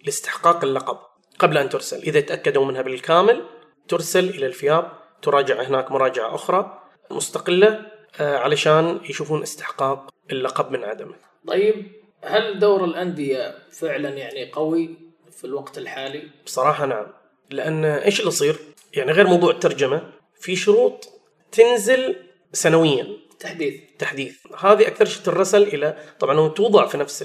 [0.06, 0.98] لاستحقاق اللقب
[1.40, 1.98] قبل أن ترسل.
[1.98, 3.44] إذا تأكدوا منها بالكامل
[3.88, 6.82] ترسل إلى الفياب تراجع هناك مراجعة أخرى.
[7.12, 7.86] مستقلة
[8.20, 11.16] آه، علشان يشوفون استحقاق اللقب من عدمه
[11.48, 11.92] طيب
[12.24, 14.96] هل دور الأندية فعلا يعني قوي
[15.32, 17.08] في الوقت الحالي؟ بصراحة نعم.
[17.50, 18.56] لأن إيش اللي يصير؟
[18.94, 21.10] يعني غير موضوع الترجمة في شروط
[21.52, 22.16] تنزل
[22.54, 23.08] سنويا.
[23.40, 23.82] تحديث.
[24.00, 24.38] تحديث.
[24.60, 27.24] هذه أكثر شيء ترسل إلى طبعا هو توضع في نفس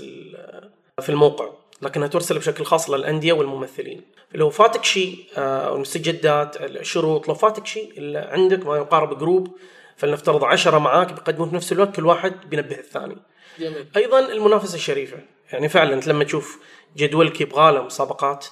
[1.01, 1.51] في الموقع
[1.83, 4.03] لكنها ترسل بشكل خاص للأندية والممثلين.
[4.35, 9.57] لو فاتك شيء آه، المستجدات الشروط لو فاتك شيء عندك ما يقارب group
[9.97, 13.17] فلنفترض عشرة معاك بيقدمون في نفس الوقت كل واحد بينبه الثاني.
[13.59, 13.87] جميل.
[13.97, 15.19] أيضا المنافسة الشريفة.
[15.53, 16.59] يعني فعلا أنت لما تشوف
[16.97, 18.47] جدولك يبغى له مسابقات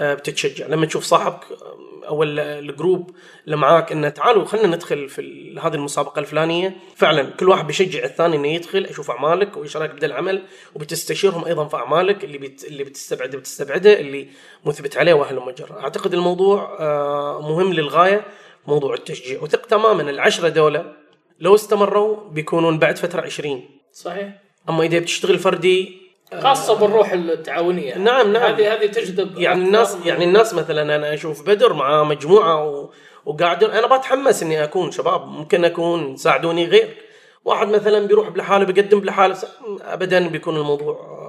[0.00, 0.66] بتتشجع.
[0.66, 3.10] لما تشوف صاحبك آه، أو ال- ال group
[3.44, 5.22] اللي معاك إنه تعالوا خلينا ندخل في
[5.62, 6.76] هذه المسابقة الفلانية.
[6.96, 10.42] فعلا كل واحد بيشجع الثاني إنه يدخل أشوف أعمالك وإيش رأيك بدأ العمل
[10.74, 12.64] وبتستشيرهم أيضا في أعمالك اللي بت...
[12.64, 14.28] اللي بتستبعده بتستبعده اللي
[14.64, 15.80] مثبت عليه واهل مجرى.
[15.80, 18.24] أعتقد الموضوع آه، مهم للغاية
[18.66, 19.42] موضوع التشجيع.
[19.42, 20.92] وثق تماما العشرة دولة
[21.40, 24.28] لو استمروا بيكونون بعد فترة 20 صحيح.
[24.68, 26.01] أما إذا بتشتغل فردي
[26.40, 27.98] خاصة بالروح التعاونية.
[27.98, 28.42] نعم، نعم.
[28.42, 29.96] هذه هذه تجذب يعني الناس.
[30.04, 32.90] يعني الناس مثلا أنا أشوف بدر مع مجموعة و...
[33.26, 36.96] وقاعد أنا بتحمس إني أكون شباب ممكن أكون ساعدوني غير.
[37.44, 39.36] واحد مثلا بيروح بلحاله بيقدم بلحاله
[39.82, 41.22] ابدا بيكون الموضوع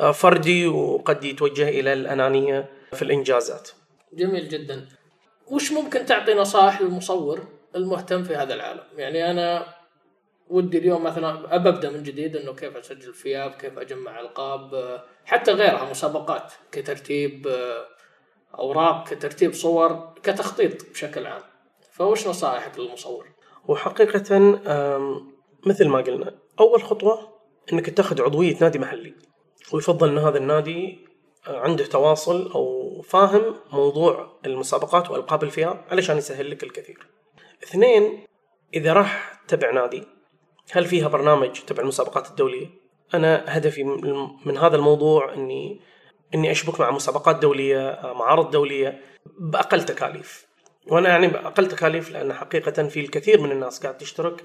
[0.00, 3.68] آه، فردي وقد يتوجه إلى الأنانية في الإنجازات.
[4.12, 4.86] جميل جدا.
[5.46, 7.40] وش ممكن تعطي نصائح للمصور
[7.76, 9.66] المهتم في هذا العالم؟ يعني أنا
[10.50, 15.90] ودي اليوم مثلا أبدأ من جديد إنه كيف أسجل فياب كيف أجمع ألقاب حتى غيرها
[15.90, 17.48] مسابقات كترتيب
[18.58, 21.42] أوراق كترتيب صور كتخطيط بشكل عام.
[21.92, 23.28] فوش نصائحك للمصور؟
[23.68, 24.38] وحقيقة
[25.66, 27.40] مثل ما قلنا أول خطوة
[27.72, 29.14] أنك تأخذ عضوية نادي محلي
[29.72, 31.06] ويفضل أن هذا النادي
[31.48, 37.06] آه، عنده تواصل أو فاهم موضوع المسابقات وألقاب الفئام علشان يسهل لك الكثير.
[37.62, 38.24] اثنين
[38.74, 40.19] إذا راح تبع نادي
[40.72, 42.66] هل فيها برنامج تبع المسابقات الدولية؟
[43.14, 43.84] أنا هدفي
[44.44, 45.80] من هذا الموضوع أني
[46.34, 49.00] أني أشبك مع مسابقات دولية آه، معارض دولية
[49.40, 50.46] بأقل تكاليف.
[50.86, 54.44] وأنا يعني بأقل تكاليف لأن حقيقة في الكثير من الناس قاعد تشترك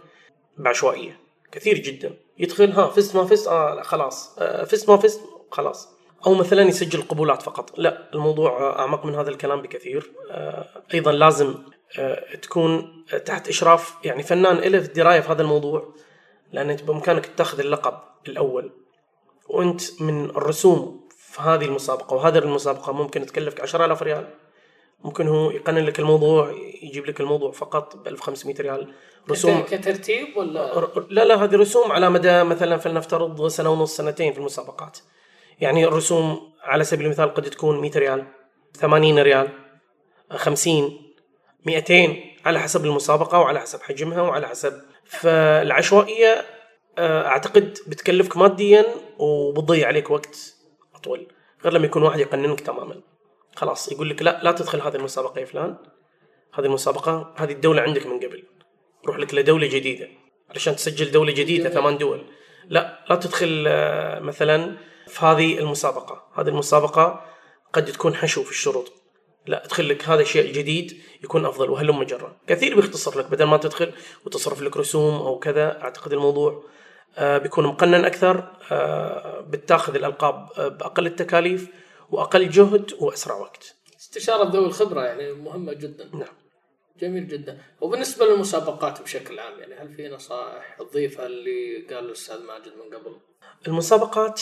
[0.58, 1.20] بعشوائية.
[1.52, 2.18] كثير جدا.
[2.38, 4.40] يدخل ها فزت ما فزت آه لا خلاص.
[4.40, 5.22] آه فزت ما فزت
[5.52, 5.90] خلاص.
[6.28, 7.80] أو مثلا يسجل قبولات فقط.
[7.80, 10.12] لا الموضوع أعمق من هذا الكلام بكثير.
[10.32, 11.56] آه أيضا لازم
[12.00, 15.94] آه تكون تحت إشراف يعني فنان له دراية في هذا الموضوع.
[16.52, 17.94] لأن انت بإمكانك تاخذ اللقب
[18.28, 18.72] الأول.
[19.50, 24.28] وأنت من الرسوم في هذه المسابقة وهذه المسابقة ممكن تكلفك 10000 ريال.
[25.04, 26.52] ممكن هو يقنن لك الموضوع
[26.84, 28.94] يجيب لك الموضوع فقط ب 1500 ريال.
[29.32, 34.34] رسوم كت- كترتيب ولا؟ لا لا هذه رسوم على مدى مثلا فلنفترض سنة ونص سنتين
[34.34, 34.98] في المسابقات.
[35.60, 38.28] يعني الرسوم على سبيل المثال قد تكون 100 ريال
[38.74, 39.50] 80 ريال
[40.32, 41.02] 50
[41.66, 46.46] 200 على حسب المسابقة وعلى حسب حجمها وعلى حسب فالعشوائية
[46.98, 48.86] آه، أعتقد بتكلفك ماديا
[49.18, 50.56] وبتضيع عليك وقت
[50.96, 51.28] أطول
[51.64, 53.02] غير لما يكون واحد يقننك تماما.
[53.56, 55.78] خلاص يقول لك لا لا تدخل هذه المسابقة يا فلان.
[56.54, 58.44] هذه المسابقه هذه الدولة عندك من قبل.
[59.08, 60.08] روح لك لدولة جديدة
[60.50, 62.26] علشان تسجل دولة جديدة ثمان دول.
[62.66, 64.78] لا لا تدخل آه، مثلا
[65.08, 66.28] في هذه المسابقة.
[66.36, 67.26] هذه المسابقة
[67.74, 68.94] قد تكون حشو في الشروط.
[69.48, 73.58] لا ادخل لك هذا شيء جديد يكون أفضل وهلم جرا كثير بيختصر لك بدل ما
[73.58, 73.92] تدخل
[74.26, 76.64] وتصرف لك رسوم أو كذا أعتقد الموضوع
[77.18, 81.68] آه، بيكون مقنن أكثر آه، بتاخذ الألقاب آه، بأقل التكاليف
[82.12, 83.76] وأقل جهد وأسرع وقت.
[84.00, 86.10] استشارة ذوي الخبرة يعني مهمة جدا.
[86.14, 86.36] نعم.
[87.00, 87.58] جميل جدا.
[87.82, 93.16] وبالنسبة للمسابقات بشكل عام يعني هل في نصائح تضيفها اللي قال الأستاذ ماجد من قبل؟
[93.68, 94.42] المسابقات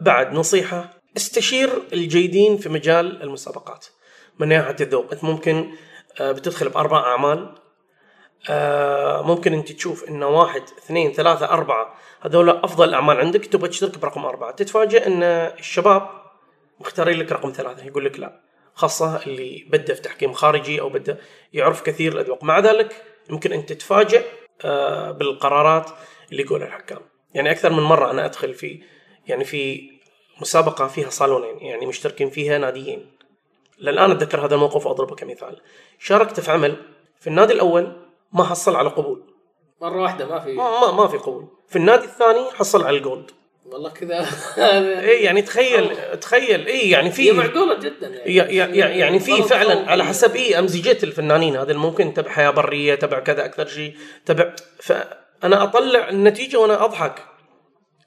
[0.00, 3.86] بعد نصيحة استشير الجيدين في مجال المسابقات.
[4.38, 5.12] من ناحية الذوق.
[5.12, 5.72] أنت ممكن
[6.20, 7.54] آه، بتدخل بأربع أعمال.
[8.50, 13.98] آه، ممكن أنت تشوف إن واحد اثنين ثلاثة أربعة هذول أفضل أعمال عندك تبغى تشترك
[13.98, 14.50] برقم أربعة.
[14.52, 16.08] تتفاجئ إن الشباب
[16.80, 17.84] مختارين لك رقم ثلاثة.
[17.84, 18.40] يقول لك لا.
[18.74, 21.18] خاصة اللي بده في تحكيم خارجي أو بده
[21.52, 22.44] يعرف كثير الأذواق.
[22.44, 24.24] مع ذلك يمكن أن تتفاجئ
[24.64, 25.90] آه، بالقرارات
[26.32, 27.00] اللي يقولها الحكام.
[27.34, 28.82] يعني أكثر من مرة أنا أدخل في
[29.26, 29.91] يعني في
[30.40, 33.06] مسابقة فيها صالونين يعني مشتركين فيها ناديين.
[33.78, 35.60] للآن أتذكر هذا الموقف وأضربه كمثال.
[35.98, 36.76] شاركت في عمل
[37.20, 37.92] في النادي الأول
[38.32, 39.22] ما حصل على قبول.
[39.80, 40.52] مرة واحدة ما في.
[40.52, 41.46] ما, ما, ما في قبول.
[41.68, 43.30] في النادي الثاني حصل على الجولد.
[43.66, 44.26] والله كذا.
[45.08, 46.66] اي يعني تخيل تخيل.
[46.66, 48.34] اي يعني في معقولة جدا يعني.
[48.36, 49.90] يا- يعني في فعلا.
[49.90, 54.54] على حسب اي أمزجة الفنانين هذا ممكن تبع حياة برية تبع كذا أكثر شيء تبع
[54.80, 57.22] فانا أطلع النتيجة وأنا أضحك.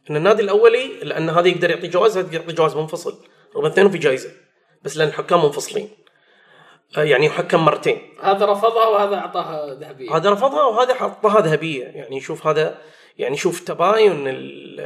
[0.09, 3.17] إن النادي الأولي لأن هذا يقدر يعطي جوائز هذا يعطي جوائز منفصل.
[3.55, 4.31] رغم اثنين في جائزه
[4.83, 5.89] بس لأن الحكام منفصلين.
[6.97, 8.01] آه، يعني حكم مرتين.
[8.21, 10.15] هذا رفضها وهذا أعطاها ذهبية.
[10.15, 11.83] هذا رفضها وهذا حطها ذهبية.
[11.85, 12.77] يعني شوف هذا
[13.17, 14.79] يعني شوف تباين ال-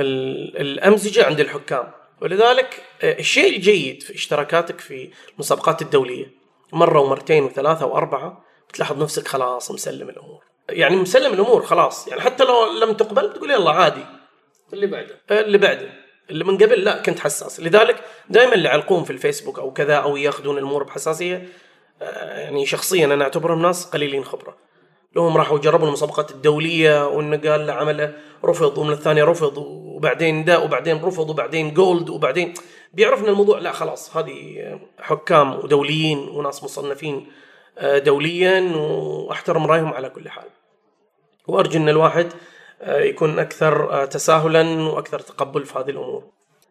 [0.00, 1.92] ال- الأمزجة عند الحكام.
[2.22, 6.26] ولذلك آه، الشيء الجيد في اشتراكاتك في المسابقات الدولية
[6.72, 10.44] مرة ومرتين وثلاثة وأربعة بتلاحظ نفسك خلاص مسلم الأمور.
[10.68, 12.08] يعني مسلم الأمور خلاص.
[12.08, 14.04] يعني حتى لو لم تقبل بتقول يلا عادي.
[14.72, 15.20] اللي بعده.
[15.30, 15.90] اللي بعده.
[16.30, 17.60] اللي من قبل لا كنت حساس.
[17.60, 21.48] لذلك دائما اللي يعلقون في الفيسبوك أو كذا أو يأخذون الأمور بحساسية
[22.02, 24.56] آه، يعني شخصيا أنا أعتبرهم ناس قليلين خبرة.
[25.16, 28.12] لهم راحوا جربوا المسابقات الدولية وإنه قال عمله
[28.44, 32.54] رفض ومن الثانية رفض وبعدين ده وبعدين رفض وبعدين جولد وبعدين
[32.92, 33.58] بيعرف ان الموضوع.
[33.58, 37.16] لا خلاص هذه حكام ودوليين وناس مصنفين.
[37.16, 37.26] آه،
[37.82, 40.48] دوليا وأحترم رأيهم على كل حال
[41.46, 42.32] وأرجو إن الواحد
[42.82, 46.24] آه، يكون أكثر آه، تساهلا وأكثر تقبل في هذه الأمور.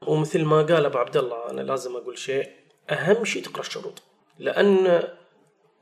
[0.07, 2.49] ومثل ما قال أبو عبد الله أنا لازم أقول شيء
[2.89, 4.01] أهم شيء تقرأ الشروط
[4.39, 5.03] لأن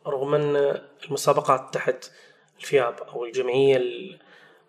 [0.08, 2.12] رغم أن المسابقات تحت
[2.60, 4.20] الفياب أو الجمعية ال-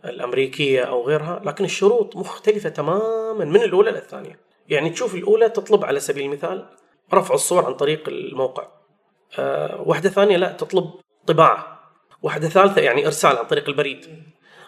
[0.04, 4.38] الأمريكية أو غيرها لكن الشروط مختلفة تماما من الأولى للثانية.
[4.68, 6.66] يعني تشوف الأولى تطلب على سبيل المثال
[7.14, 8.68] رفع الصور عن طريق الموقع.
[9.38, 10.90] أه واحدة ثانية لا تطلب
[11.26, 11.74] طباعة.
[12.22, 14.22] واحدة ثالثة يعني إرسال عن طريق البريد.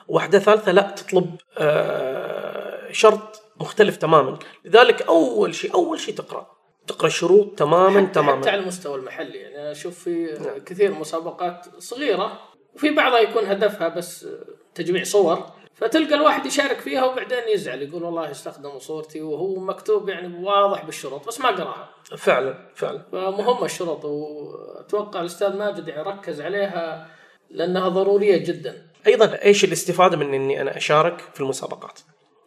[0.09, 4.39] واحدة ثالثة لا تطلب آه، شرط مختلف تماما.
[4.65, 6.47] لذلك أول شيء أول شيء تقرأ.
[6.87, 9.39] تقرأ الشروط تماما حتى, حتى تماما على المستوى المحلي.
[9.39, 12.41] يعني أنا أشوف في كثير مسابقات صغيرة
[12.75, 14.27] وفي بعضها يكون هدفها بس
[14.75, 15.47] تجميع صور.
[15.77, 21.27] فتلقى الواحد يشارك فيها وبعدين يزعل يقول والله استخدموا صورتي وهو مكتوب يعني واضح بالشروط
[21.29, 21.89] بس ما قراها.
[22.17, 23.03] فعلا فعلا.
[23.13, 27.11] فمهمة الشروط وأتوقع الأستاذ ماجد يعني ركز عليها
[27.51, 28.87] لأنها ضرورية جدا.
[29.07, 32.01] أيضا إيش الاستفادة من إني أنا أشارك في المسابقات؟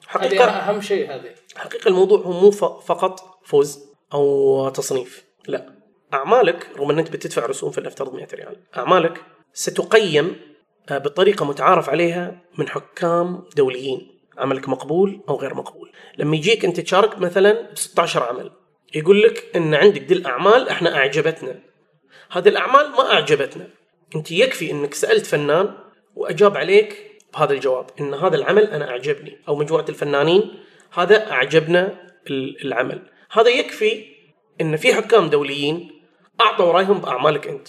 [0.08, 1.30] هذه حقيقة أهم شيء هذه.
[1.56, 2.52] حقيقة الموضوع هو مو
[2.82, 3.80] فقط فوز
[4.14, 5.80] أو تصنيف لا.
[6.14, 9.22] أعمالك رغم أن أنت بتدفع رسوم فلنفترض 100 ريال أعمالك
[9.54, 10.36] ستقيم
[10.98, 15.92] بطريقة متعارف عليها من حكام دوليين عملك مقبول أو غير مقبول.
[16.18, 18.52] لما يجيك أنت تشارك مثلا ب 16 عمل
[18.96, 21.60] يقول لك أن عندك دي الأعمال إحنا أعجبتنا.
[22.32, 23.68] هذه الأعمال ما أعجبتنا.
[24.16, 25.74] أنت يكفي أنك سألت فنان
[26.16, 30.54] وأجاب عليك بهذا الجواب أن هذا العمل أنا أعجبني أو مجموعة الفنانين
[30.94, 33.02] هذا أعجبنا ال- العمل.
[33.32, 34.06] هذا يكفي
[34.62, 35.92] أن في حكام دوليين
[36.42, 37.68] أعطوا رأيهم بأعمالك أنت.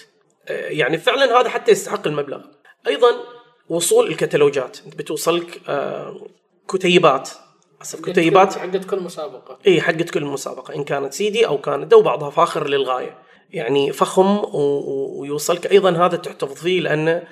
[0.48, 2.40] آه، يعني فعلا هذا حتى يستحق المبلغ.
[2.86, 3.08] أيضا
[3.68, 6.16] وصول الكتالوجات أنت بتوصلك آه،
[6.68, 7.30] كتيبات.
[7.82, 8.58] أسف كتيبات.
[8.58, 9.58] حقت كل مسابقة.
[9.66, 13.18] إي حقت كل مسابقة إن كانت سيدي أو كانت أو بعضها فاخر للغاية.
[13.50, 15.72] يعني فخم ويوصلك.
[15.72, 17.22] أيضا هذا تحتفظ فيه لأنه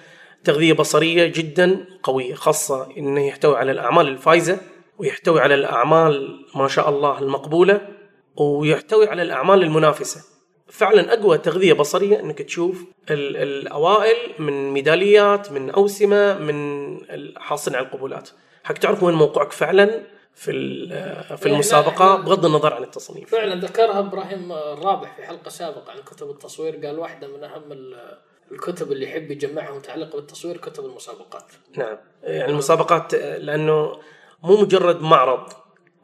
[0.45, 4.61] تغذية بصرية جدا قوية خاصة إنه يحتوي على الأعمال الفايزة
[4.99, 7.89] ويحتوي على الأعمال ما شاء الله المقبولة
[8.37, 10.38] ويحتوي على الأعمال المنافسة.
[10.71, 16.59] فعلا أقوى تغذية بصرية إنك تشوف ال- الأوائل من ميداليات من أوسمة من
[17.39, 18.31] حاصلين على القبولات.
[18.65, 19.87] حق تعرف وين موقعك فعلا
[20.35, 23.31] في في يعني المسابقة بغض النظر عن التصنيف.
[23.31, 28.19] فعلا ذكرها إبراهيم الرابح في حلقة سابقة عن كتب التصوير قال واحدة من أهم ال-
[28.53, 31.45] الكتب اللي يحب يجمعها متعلقه بالتصوير كتب المسابقات.
[31.77, 31.97] نعم.
[32.23, 33.99] يعني المسابقات لأنه
[34.43, 35.53] مو مجرد معرض.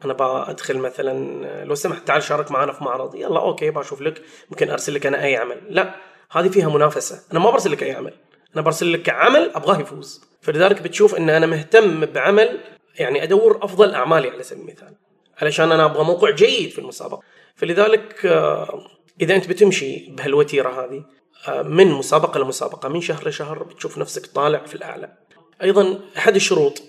[0.05, 4.69] أنا بدخل مثلا لو سمحت تعال شارك معنا في معرض يلا أوكي بشوف لك ممكن
[4.69, 5.61] أرسل لك أنا أي عمل.
[5.69, 5.95] لا
[6.31, 7.21] هذه فيها منافسة.
[7.31, 8.13] أنا ما برسل لك أي عمل.
[8.55, 10.25] أنا برسل لك عمل أبغاه يفوز.
[10.41, 12.59] فلذلك بتشوف إن أنا مهتم بعمل
[12.95, 14.95] يعني أدور أفضل أعمالي على سبيل المثال
[15.41, 17.21] علشان أنا أبغى موقع جيد في المسابقة.
[17.55, 18.87] فلذلك آه،
[19.21, 21.03] إذا أنت بتمشي بهالوتيرة هذه
[21.47, 25.17] آه، من مسابقة لمسابقة من شهر لشهر بتشوف نفسك طالع في الأعلى.
[25.61, 26.81] أيضا أحد الشروط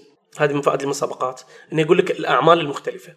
[0.43, 1.41] هذه من فوائد المسابقات
[1.73, 3.13] إنه يقول لك الأعمال المختلفة.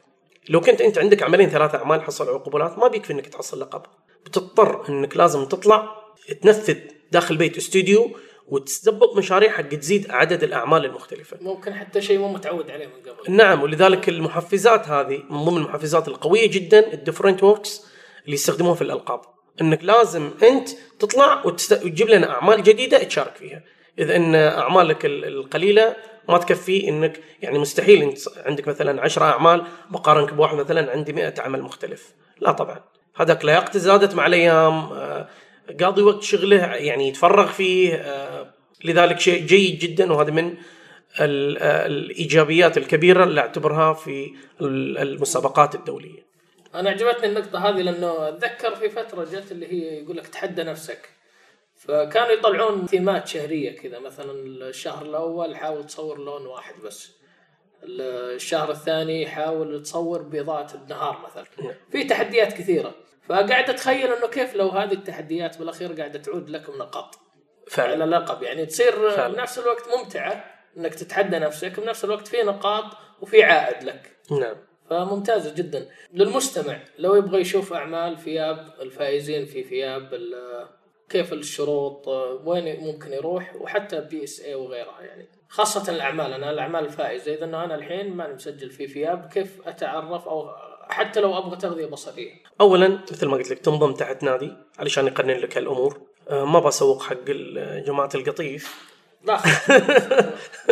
[0.49, 3.81] لو كنت أنت عندك عملين ثلاثة أعمال حصلوا على قبولات ما بيكفي إنك تحصل لقب.
[4.25, 5.95] بتضطر إنك لازم تطلع
[6.41, 6.77] تنفذ
[7.11, 8.11] داخل بيت استوديو
[8.47, 11.37] وتظبط مشاريع حق تزيد عدد الأعمال المختلفة.
[11.41, 13.35] ممكن حتى شيء مو متعود عليه من قبل.
[13.35, 17.85] نعم ولذلك المحفزات هذه من ضمن المحفزات القوية جدا ال different works
[18.25, 19.21] اللي يستخدموها في الألقاب.
[19.61, 21.45] إنك لازم أنت تطلع.
[21.45, 23.63] وتجيب لنا أعمال جديدة تشارك فيها.
[23.99, 25.95] إذا إن أعمالك ال- القليلة
[26.29, 31.33] ما تكفي إنك يعني مستحيل انت عندك مثلا 10 أعمال بقارنك بواحد مثلا عندي 100
[31.39, 32.13] عمل مختلف.
[32.39, 32.79] لا طبعا.
[33.15, 35.27] هذاك لياقته زادت مع الأيام آه،
[35.81, 38.53] قاضي وقت شغله يعني يتفرغ فيه آه،
[38.83, 40.45] لذلك شيء جيد جدا وهذا من
[41.19, 46.29] آه، الإيجابيات الكبيرة اللي أعتبرها في ال- المسابقات الدولية.
[46.75, 51.09] أنا عجبتني النقطة هذه لأنه أتذكر في فترة جت اللي هي يقول لك تحدى نفسك.
[51.79, 54.31] فكانوا يطلعون ثيمات شهرية كذا مثلا
[54.69, 57.11] الشهر الأول حاول تصور لون واحد بس.
[57.83, 61.73] الشهر الثاني حاول تصور بيضات النهار مثلا.
[61.91, 62.95] في تحديات كثيرة.
[63.29, 67.15] فقاعد أتخيل إنه كيف لو هذه التحديات بالأخير قاعدة تعود لكم نقاط
[67.67, 67.91] فعلا.
[67.91, 68.43] على لقب.
[68.43, 69.33] يعني تصير فعلا.
[69.35, 70.45] بنفس الوقت ممتعة
[70.77, 72.85] إنك تتحدى نفسك بنفس الوقت في نقاط
[73.21, 74.15] وفي عائد لك.
[74.31, 74.55] نعم.
[74.89, 75.89] فممتازة جدا.
[76.13, 80.78] للمستمع لو يبغى يشوف أعمال فياب الفائزين في فياب ال-
[81.09, 82.07] كيف الشروط
[82.45, 85.27] وين ممكن يروح وحتى PSA وغيرها يعني.
[85.49, 90.49] خاصة الأعمال أنا الأعمال الفائزة إذا أنا الحين ماني مسجل في FIAP كيف أتعرف؟ أو
[90.89, 92.31] حتى لو أبغى تغذية بصرية.
[92.61, 96.01] اولا مثل ما قلت لك تنضم تحت نادي علشان يقنن لك هالأمور.
[96.29, 97.23] آه، ما بسوق حق
[97.85, 98.89] جماعة القطيف.
[99.23, 99.39] لا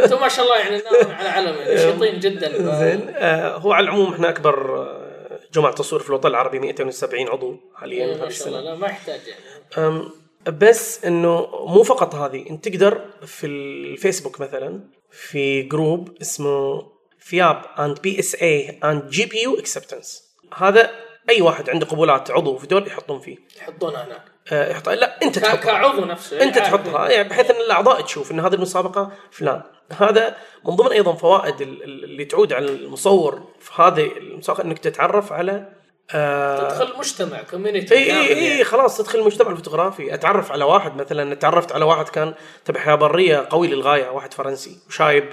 [0.22, 0.82] ما شاء الله يعني
[1.14, 2.50] على علم يعني نشيطين جدا.
[2.50, 3.10] ف- زين.
[3.16, 8.06] آه، هو على العموم إحنا أكبر آه، جماعة تصوير في الوطن العربي 270 عضو حاليا
[8.06, 8.60] هذه إيه، ما شاء الله.
[8.60, 8.72] السنة.
[8.74, 10.04] لا ما يحتاج يعني.
[10.48, 14.80] بس إنه مو فقط هذه انت تقدر في الفيسبوك مثلا
[15.12, 16.88] في group اسمه
[17.20, 20.24] FIAP and PSA and GPU acceptance.
[20.56, 20.92] هذا
[21.30, 23.38] أي واحد عنده قبولات عضو في دول يحطون فيه.
[23.58, 24.22] يحطونها هناك
[24.52, 25.62] آه، يحط لا أنت تحطها.
[25.62, 26.42] كعضو نفسه.
[26.44, 29.62] أنت يعني تحطها يعني بحيث إن الأعضاء تشوف إن هذه المسابقة فلان.
[29.98, 30.36] هذا
[30.66, 35.34] من ضمن أيضا فوائد ال- ال- اللي تعود على المصور في هذه المسابقة إنك تتعرف
[35.34, 35.70] على
[36.12, 40.14] آه تدخل مجتمع community إي إي إي خلاص تدخل المجتمع الفوتوغرافي.
[40.14, 42.34] أتعرف على واحد مثلا تعرفت على واحد كان
[42.66, 45.30] تبع حياه بريه قوي للغاية واحد فرنسي وشايب.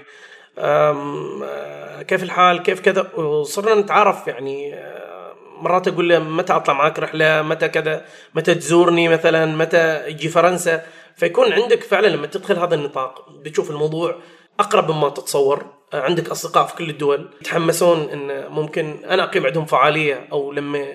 [0.59, 6.99] آه، كيف الحال؟ كيف كذا؟ وصرنا نتعارف يعني آه، مرات أقول له متى أطلع معك
[6.99, 8.05] رحلة؟ متى كذا؟
[8.35, 10.83] متى تزورني مثلا؟ متى أجي فرنسا؟
[11.16, 14.16] فيكون عندك فعلا لما تدخل هذا النطاق بتشوف الموضوع
[14.61, 15.66] أقرب مما تتصور.
[15.94, 20.86] آه، عندك أصدقاء في كل الدول يتحمسون إن ممكن أنا أقيم عندهم فعالية أو لما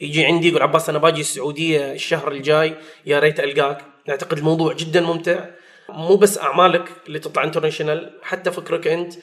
[0.00, 2.74] يجي عندي يقول عباس أنا باجي السعودية الشهر الجاي
[3.06, 3.84] يا ريت ألقاك.
[4.08, 5.44] أعتقد الموضوع جدا ممتع.
[5.88, 9.14] مو بس أعمالك اللي تطلع international حتى فكرك أنت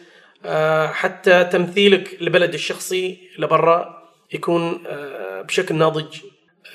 [0.46, 4.04] آه، حتى تمثيلك لبلد الشخصي لبرا
[4.34, 6.18] يكون آه، بشكل ناضج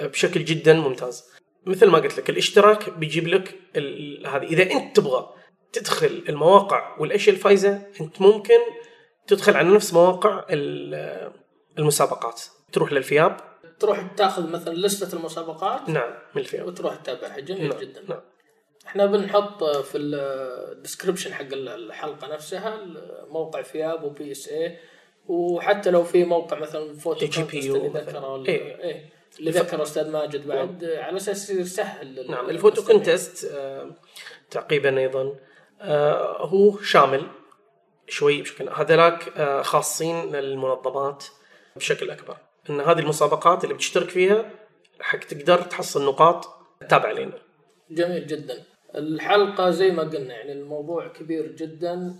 [0.01, 1.25] بشكل جدا ممتاز.
[1.67, 3.55] مثل ما قلت لك الاشتراك بيجيب لك
[4.27, 4.45] هذه.
[4.45, 5.40] إذا أنت تبغى
[5.73, 8.59] تدخل المواقع والأشياء الفايزة أنت ممكن
[9.27, 11.33] تدخل على نفس مواقع ال-
[11.79, 12.43] المسابقات.
[12.73, 13.37] تروح لل FIAP.
[13.81, 15.89] تروح تاخذ مثلا لستة المسابقات.
[15.89, 16.67] نعم من ال FIAP.
[16.67, 17.41] وتروح تتابعها.
[17.41, 18.03] جميل نعم جدا.
[18.09, 18.21] نعم.
[18.87, 22.81] إحنا بنحط في ال description حق الحلقة نفسها
[23.29, 24.77] موقع FIAP و PSA
[25.29, 28.01] وحتى لو في موقع مثلا photo GPU contest اللي مثلاً.
[28.03, 28.79] ذكره إيه.
[28.81, 29.09] إيه.
[29.39, 32.83] اللي ذكره أستاذ ماجد بعد على أساس يسهل نعم ال photo.
[32.85, 33.91] contest آه،
[34.51, 35.35] تعقيبا أيضا.
[36.41, 37.27] هو شامل
[38.09, 41.25] شوي بشكل هذولاك آه، خاصين للمنظمات
[41.77, 42.37] بشكل أكبر.
[42.71, 44.51] إن هذه المسابقات اللي بتشترك فيها
[45.01, 46.49] حق تقدر تحصل نقاط
[46.89, 47.39] تابع لنا.
[47.91, 48.65] جميل جدا.
[48.95, 52.15] الحلقة زي ما قلنا يعني الموضوع كبير جدا.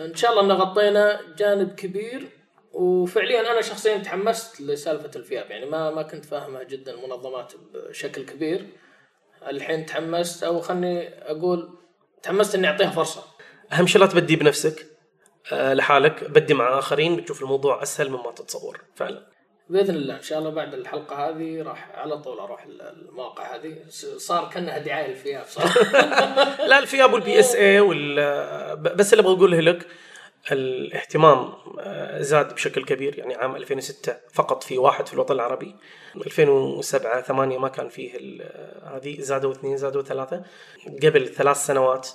[0.00, 2.28] إن شاء الله إن غطينا جانب كبير
[2.72, 5.50] وفعليا أنا شخصيا تحمست لسالفة ال FIAP.
[5.50, 8.66] يعني ما ما كنت فاهمها جدا المنظمات بشكل كبير.
[9.48, 11.80] الحين تحمست أو خلني أقول
[12.22, 13.24] تحمست إني أعطيها فرصة.
[13.72, 14.86] أهم شيء لا تبدي بنفسك
[15.52, 19.26] آه، لحالك بدي مع آخرين بتشوف الموضوع أسهل مما تتصور فعلا.
[19.68, 23.76] بإذن الله إن شاء الله بعد الحلقة هذه راح على طول أروح المواقع هذه.
[24.16, 25.70] صار كأنها دعاية ال FIAP صار
[26.68, 28.16] لا ال FIAP وال PSA وال
[28.76, 29.86] بس اللي أبغى أقوله لك
[30.52, 35.76] الاهتمام آه، زاد بشكل كبير يعني عام 2006 فقط في واحد في الوطن العربي.
[36.16, 38.12] 2007 8 ما كان فيه
[38.42, 40.44] آه، هذه زادوا اثنين زادوا ثلاثة.
[41.02, 42.08] قبل ثلاث سنوات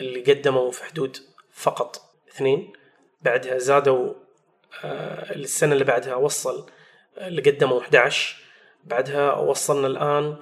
[0.00, 1.16] اللي قدموا في حدود
[1.52, 2.72] فقط اثنين.
[3.22, 4.14] بعدها زادوا
[4.84, 6.66] آه، السنة اللي بعدها وصل
[7.18, 8.36] اللي قدموا 11
[8.84, 10.36] بعدها وصلنا الآن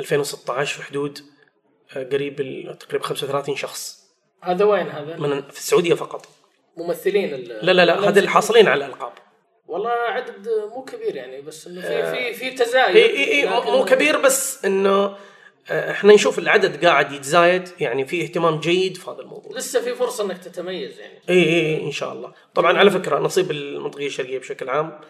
[0.00, 1.18] 2016 في حدود
[1.94, 2.36] قريب
[2.80, 4.04] تقريبا 35 شخص.
[4.40, 6.28] هذا وين هذا؟ من في السعودية فقط.
[6.76, 9.12] ممثلين ال- لا لا لا هذا اللي حاصلين على الألقاب.
[9.68, 12.96] والله عدد مو كبير يعني بس إنه في في في تزايد.
[12.96, 15.16] إي إي إي مو كبير بس إنه
[15.70, 19.56] آه، إحنا نشوف العدد قاعد يتزايد يعني في اهتمام جيد في هذا الموضوع.
[19.58, 21.18] لسه في فرصة إنك تتميز يعني.
[21.30, 22.32] إي إي إن شاء الله.
[22.54, 25.00] طبعا على فكرة نصيب المنطقة الشرقية بشكل عام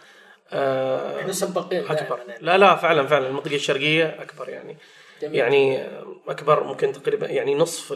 [0.53, 2.19] آه، إحنا سباقين أكبر.
[2.29, 2.45] يعني.
[2.45, 4.77] لا لا فعلا فعلا المنطقة الشرقية أكبر يعني.
[5.23, 5.35] جميل.
[5.35, 7.95] يعني آه، أكبر ممكن تقريبا يعني نصف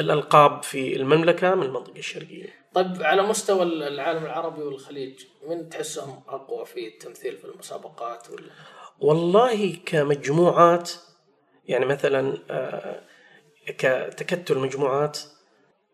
[0.00, 2.48] ال- الألقاب في المملكة من المنطقة الشرقية.
[2.74, 8.50] طيب على مستوى العالم العربي والخليج من تحسهم أقوى في التمثيل في المسابقات ولا
[9.00, 10.90] والله كمجموعات
[11.68, 13.02] يعني مثلا آه،
[13.66, 15.18] كتكتل مجموعات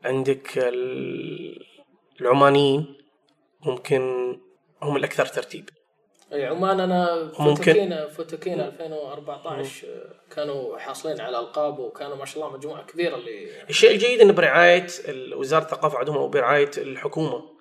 [0.04, 1.66] عندك ال-
[2.20, 2.96] العمانيين
[3.60, 4.00] ممكن
[4.82, 5.68] هم الأكثر ترتيب.
[6.32, 7.28] اي عمان أنا.
[7.36, 9.86] فوتوكينا فوتوكينا 2014
[10.36, 14.86] كانوا حاصلين على ألقاب وكانوا ما شاء الله مجموعة كبيرة اللي الشيء الجيد انه برعاية
[15.34, 17.52] وزارة الثقافة عندهم أو برعاية الحكومة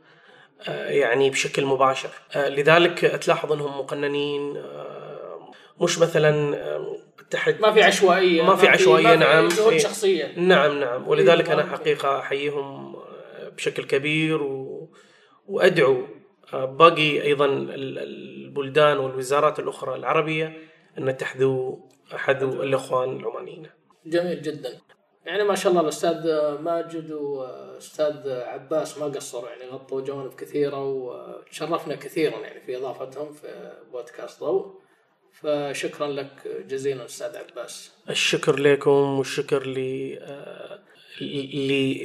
[0.68, 5.52] آه، يعني بشكل مباشر آه، لذلك تلاحظ إنهم مقننين آه،
[5.82, 6.98] مش مثلا آه،
[7.30, 9.48] تحت ما في عشوائية ما في عشوائية، ما في نعم.
[9.48, 9.80] جهود إيه.
[9.80, 11.64] شخصيه نعم نعم ولذلك إيه، أنا.
[11.66, 12.96] حقيقة أحييهم
[13.58, 14.90] بشكل كبير و...
[15.48, 16.08] وأدعو
[16.54, 17.98] باقي أيضا ال-
[18.52, 20.58] البلدان والوزارات الأخرى العربية
[20.98, 21.80] أن تحذو
[22.12, 23.68] حذو الإخوان العمانيين.
[24.06, 24.80] جميل جدا.
[25.26, 26.18] يعني ما شاء الله الأستاذ
[26.62, 33.72] ماجد واستاذ عباس ما قصروا يعني غطوا جوانب كثيرة وتشرفنا كثيرا يعني في إضافتهم في
[33.92, 34.82] بودكاست ضوء.
[35.32, 37.92] فشكرا لك جزيلا أستاذ عباس.
[38.10, 39.78] الشكر لكم والشكر ل
[40.22, 40.80] آه،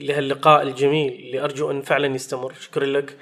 [0.07, 1.13] لهاللقاء الجميل.
[1.13, 2.53] اللي ارجو أن فعلا يستمر.
[2.53, 3.17] شكرا لك.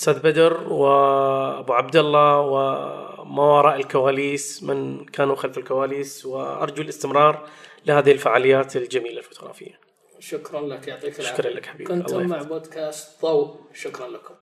[0.00, 7.48] أستاذ بدر وأبو عبد الله وما وراء الكواليس من كانوا خلف الكواليس وأرجو الاستمرار
[7.86, 9.80] لهذه الفعاليات الجميلة الفوتوغرافية.
[10.18, 11.42] شكرا لك يعطيك العافية.
[11.42, 11.84] شكرا لك حبيبي.
[11.84, 12.42] كنتم مع.
[12.42, 13.60] بودكاست ضوء.
[13.74, 14.39] شكرا لكم.